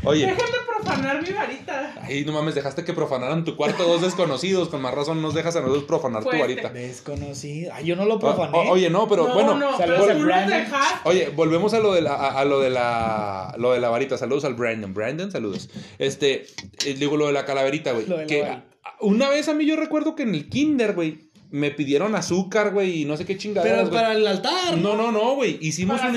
[0.04, 1.94] Oye, Déjame profanar mi varita.
[2.02, 4.70] ahí no mames, dejaste que profanaran tu cuarto dos desconocidos.
[4.70, 6.70] Con más razón nos dejas a nosotros profanar tu varita.
[6.70, 7.74] Desconocido.
[7.74, 8.58] Ay, yo no lo profané.
[8.58, 9.56] o- oye, no, pero no, bueno.
[9.58, 11.00] no, saludos pero al dejaste.
[11.10, 14.18] Oye, volvemos a lo de la, a, a lo de la, lo de la varita.
[14.18, 14.94] Saludos al Brandon.
[14.94, 15.70] Brandon, saludos.
[15.98, 16.46] Este,
[16.86, 18.06] eh, digo lo de la calaverita, güey.
[18.28, 18.64] Que varita.
[19.02, 23.02] una vez a mí yo recuerdo que en el kinder, güey, me pidieron azúcar, güey,
[23.02, 24.78] y no sé qué chingaderas, Pero para el altar.
[24.78, 25.58] No, no, no, güey.
[25.62, 26.16] Hicimos un,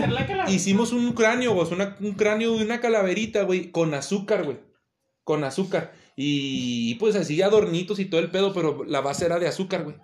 [0.49, 1.72] hicimos un cráneo, güey.
[1.72, 4.59] una- un cráneo de una calaverita, güey, con azúcar, güey.
[5.24, 5.93] Con azúcar.
[6.16, 9.97] Y, pues así adornitos y todo el pedo, pero la base era de azúcar, güey.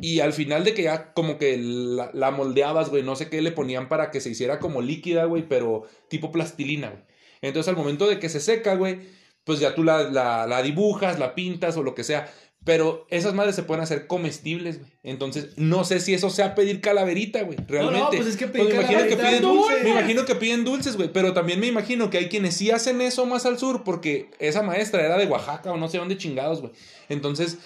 [0.00, 3.42] Y al final de que ya como que la, la moldeabas, güey, no sé qué
[3.42, 7.02] le ponían para que se hiciera como líquida, güey, pero tipo plastilina, güey.
[7.42, 9.00] Entonces al momento de que se seca, güey,
[9.44, 12.32] pues ya tú la, la, la dibujas, la pintas o lo que sea.
[12.64, 14.92] Pero esas madres se pueden hacer comestibles, güey.
[15.02, 17.58] Entonces, no sé si eso sea pedir calaverita, güey.
[17.66, 18.16] Realmente.
[18.16, 19.82] pues es que pedir me imagino que piden es dulce.
[19.82, 21.12] Me imagino que piden dulces, güey.
[21.12, 24.62] Pero también me imagino que hay quienes sí hacen eso más al sur porque esa
[24.62, 26.72] maestra era de Oaxaca o no sé dónde chingados, güey.
[27.08, 27.58] Entonces,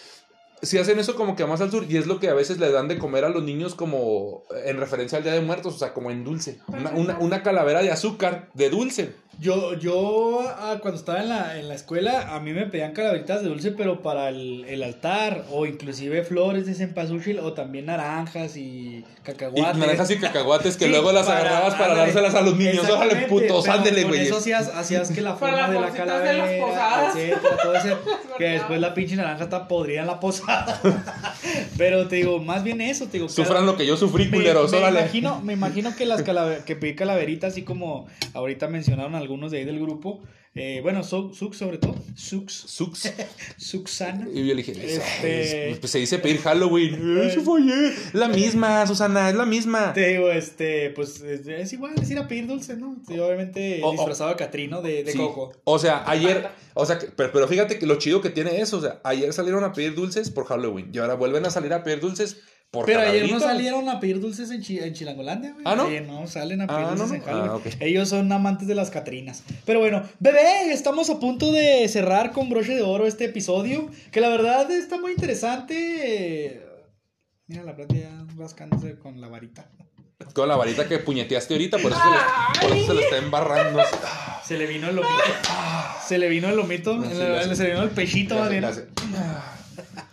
[0.62, 2.70] si hacen eso como que más al sur y es lo que a veces le
[2.70, 5.92] dan de comer a los niños como en referencia al Día de Muertos, o sea,
[5.92, 6.58] como en dulce.
[6.68, 9.12] Una, una, una calavera de azúcar de dulce.
[9.38, 13.42] Yo, yo ah, cuando estaba en la, en la escuela, a mí me pedían calaveritas
[13.42, 18.56] de dulce, pero para el, el altar, o inclusive flores de cempasúchil, o también naranjas
[18.56, 18.60] y
[18.98, 19.76] Y cacahuates.
[19.76, 22.00] naranjas y cacahuates que Sí, luego las para- agarrabas para ándale.
[22.12, 22.88] dárselas a los niños.
[22.88, 24.22] Órale, putos, ándele, güey.
[24.22, 27.16] eso hacías, hacías que la forma de la de calavera, las posadas.
[27.16, 27.96] etcétera, todo ese,
[28.38, 30.18] que después la pinche naranja está podrida en la
[31.78, 33.28] pero te digo, más bien eso, te digo.
[33.28, 36.94] Sufran lo que yo sufrí, culeros, me imagino, me imagino que las calaver que pedí
[36.94, 40.20] calaveritas, así como ahorita mencionaron algunos de ahí del grupo.
[40.56, 41.94] Eh, bueno, Su- Sux sobre todo.
[42.16, 42.52] Sux.
[42.52, 43.12] Sux.
[43.56, 44.26] Suxana.
[44.32, 47.18] Y yo le dije, Este- "Ay, pues se dice pedir Halloween.
[47.22, 47.92] Eso fue ayer.
[48.12, 49.92] La misma, Susana, es la misma.
[49.92, 52.96] Te digo, este, pues es, igual, es ir a pedir dulce, ¿no?
[53.06, 55.18] Sí, obviamente disfrazado de Catrino de, de Sí.
[55.18, 55.52] coco.
[55.64, 58.78] O sea, ayer, o sea, que- pero, pero fíjate que lo chido que tiene eso,
[58.78, 61.82] o sea, ayer salieron a pedir dulces por Halloween y ahora vuelven a salir a
[61.82, 62.38] pedir dulces
[62.70, 65.62] por Pero ayer no salieron a pedir dulces en, Chi- en Chilangolandia, güey.
[65.66, 65.88] ¿Ah, no?
[66.00, 67.20] No, salen a pedir Ah, dulces no, en.
[67.22, 67.50] Halloween.
[67.50, 67.66] Ah, ok.
[67.80, 69.42] Ellos son amantes de las Catrinas.
[69.64, 73.88] Pero bueno, bebé, estamos a punto de cerrar con broche de oro este episodio.
[74.10, 76.62] Que la verdad está muy interesante.
[77.46, 79.70] Mira la plata ya rascándose con la varita.
[80.34, 83.16] Con la varita que puñeteaste ahorita, por eso, se le, por eso se le está
[83.18, 83.80] embarrando.
[84.44, 85.14] Se le vino el lomito.
[86.06, 86.96] Se le vino el lomito.
[86.96, 87.54] No, sí, hace.
[87.56, 88.64] se le vino el pechito, más bien.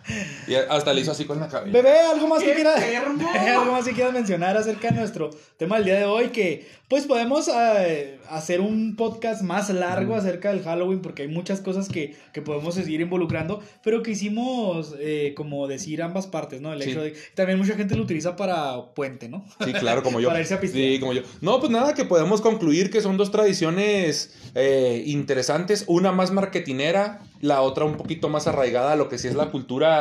[0.46, 1.72] Y hasta le hizo así con la cabeza.
[1.72, 2.82] Bebé, algo más que ¡Qué quieras.
[3.48, 6.28] algo más que quieras mencionar acerca de nuestro tema del día de hoy.
[6.28, 11.00] Que pues podemos eh, hacer un podcast más largo acerca del Halloween.
[11.00, 13.62] Porque hay muchas cosas que, que podemos seguir involucrando.
[13.82, 16.72] Pero quisimos eh, como decir ambas partes, ¿no?
[16.74, 16.90] El Sí.
[16.90, 17.14] hecho de.
[17.34, 19.46] También mucha gente lo utiliza para puente, ¿no?
[19.64, 20.28] Sí, claro, como yo.
[20.28, 20.84] Para irse a pistear.
[20.94, 21.22] Sí, como yo.
[21.40, 25.84] No, pues nada, que podemos concluir que son dos tradiciones eh, interesantes.
[25.86, 29.50] Una más marketinera, la otra un poquito más arraigada a lo que sí es la
[29.50, 29.93] cultura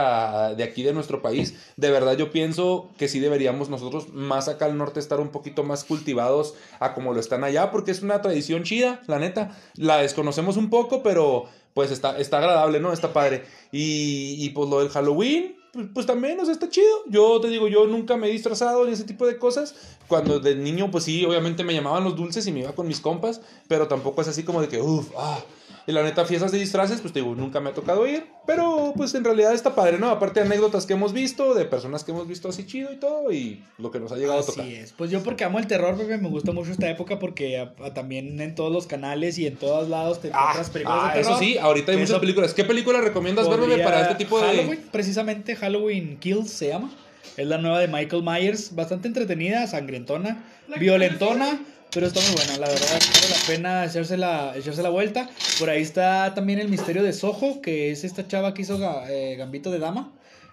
[0.56, 1.56] de aquí de nuestro país.
[1.78, 5.64] De verdad, yo pienso que sí deberíamos nosotros, más acá al norte, estar un poquito
[5.64, 9.58] más cultivados a como lo están allá, porque es una tradición chida, la neta.
[9.76, 12.94] La desconocemos un poco, pero pues está, está agradable, ¿no?
[12.94, 13.44] Está padre.
[13.72, 17.04] Y, y pues lo del Halloween, pues, pues también, o está chido.
[17.08, 19.74] Yo te digo, yo nunca me he disfrazado ni ese tipo de cosas.
[20.08, 23.00] Cuando de niño, pues sí, obviamente me llamaban los dulces y me iba con mis
[23.00, 25.40] compas, pero tampoco es así como de que, uff, ah.
[25.86, 28.94] Y la neta, fiestas de disfraces, pues te digo, nunca me ha tocado ir, pero
[28.96, 30.10] pues en realidad está padre, ¿no?
[30.10, 33.62] Aparte anécdotas que hemos visto, de personas que hemos visto así chido y todo, y
[33.78, 34.64] lo que nos ha llegado a tocar.
[34.64, 34.94] Así es.
[34.94, 37.94] Pues yo porque amo el terror, bebé, me gusta mucho esta época porque a- a-
[37.94, 41.32] también en todos los canales y en todos lados te encuentras películas Ah, de terror.
[41.34, 42.54] eso sí, ahorita hay muchas películas.
[42.54, 44.46] ¿Qué película recomiendas ver, bebé, para este tipo de...
[44.48, 46.92] Halloween, precisamente Halloween Kills se llama.
[47.36, 51.60] Es la nueva de Michael Myers, bastante entretenida, que violentona,
[51.94, 55.30] pero está muy buena, la verdad, vale la pena echarse la, echarse la vuelta.
[55.60, 58.80] Por ahí está también el misterio de Soho, que es esta chava que hizo
[59.10, 60.12] eh, Gambito de Dama,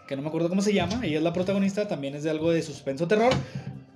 [0.08, 2.50] que no me acuerdo cómo se llama, ella es la protagonista, también es de algo
[2.52, 3.32] de suspenso terror.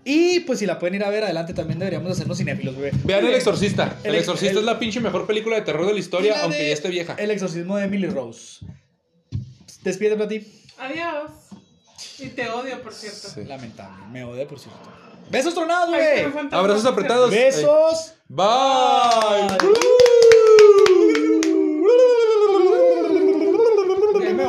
[0.06, 2.92] Y pues si la pueden ir a ver adelante, también deberíamos hacernos cinéfilos, bebé.
[3.04, 3.96] Vean El Exorcista.
[4.04, 6.34] El, El ex- Exorcista el- es la pinche mejor película de terror de la historia,
[6.36, 7.14] la aunque de ya esté vieja.
[7.18, 8.66] El exorcismo de Emily Rose.
[9.82, 10.46] Despídete para ti.
[10.78, 11.30] Adiós.
[12.18, 13.28] Y te odio, por cierto.
[13.28, 13.44] Sí.
[13.44, 14.80] Lamentable, me odia por cierto.
[15.30, 16.26] Besos tronados, güey.
[16.50, 17.30] Abrazos apretados.
[17.30, 18.12] Besos.
[18.28, 18.46] Bye.
[19.58, 20.23] Bye.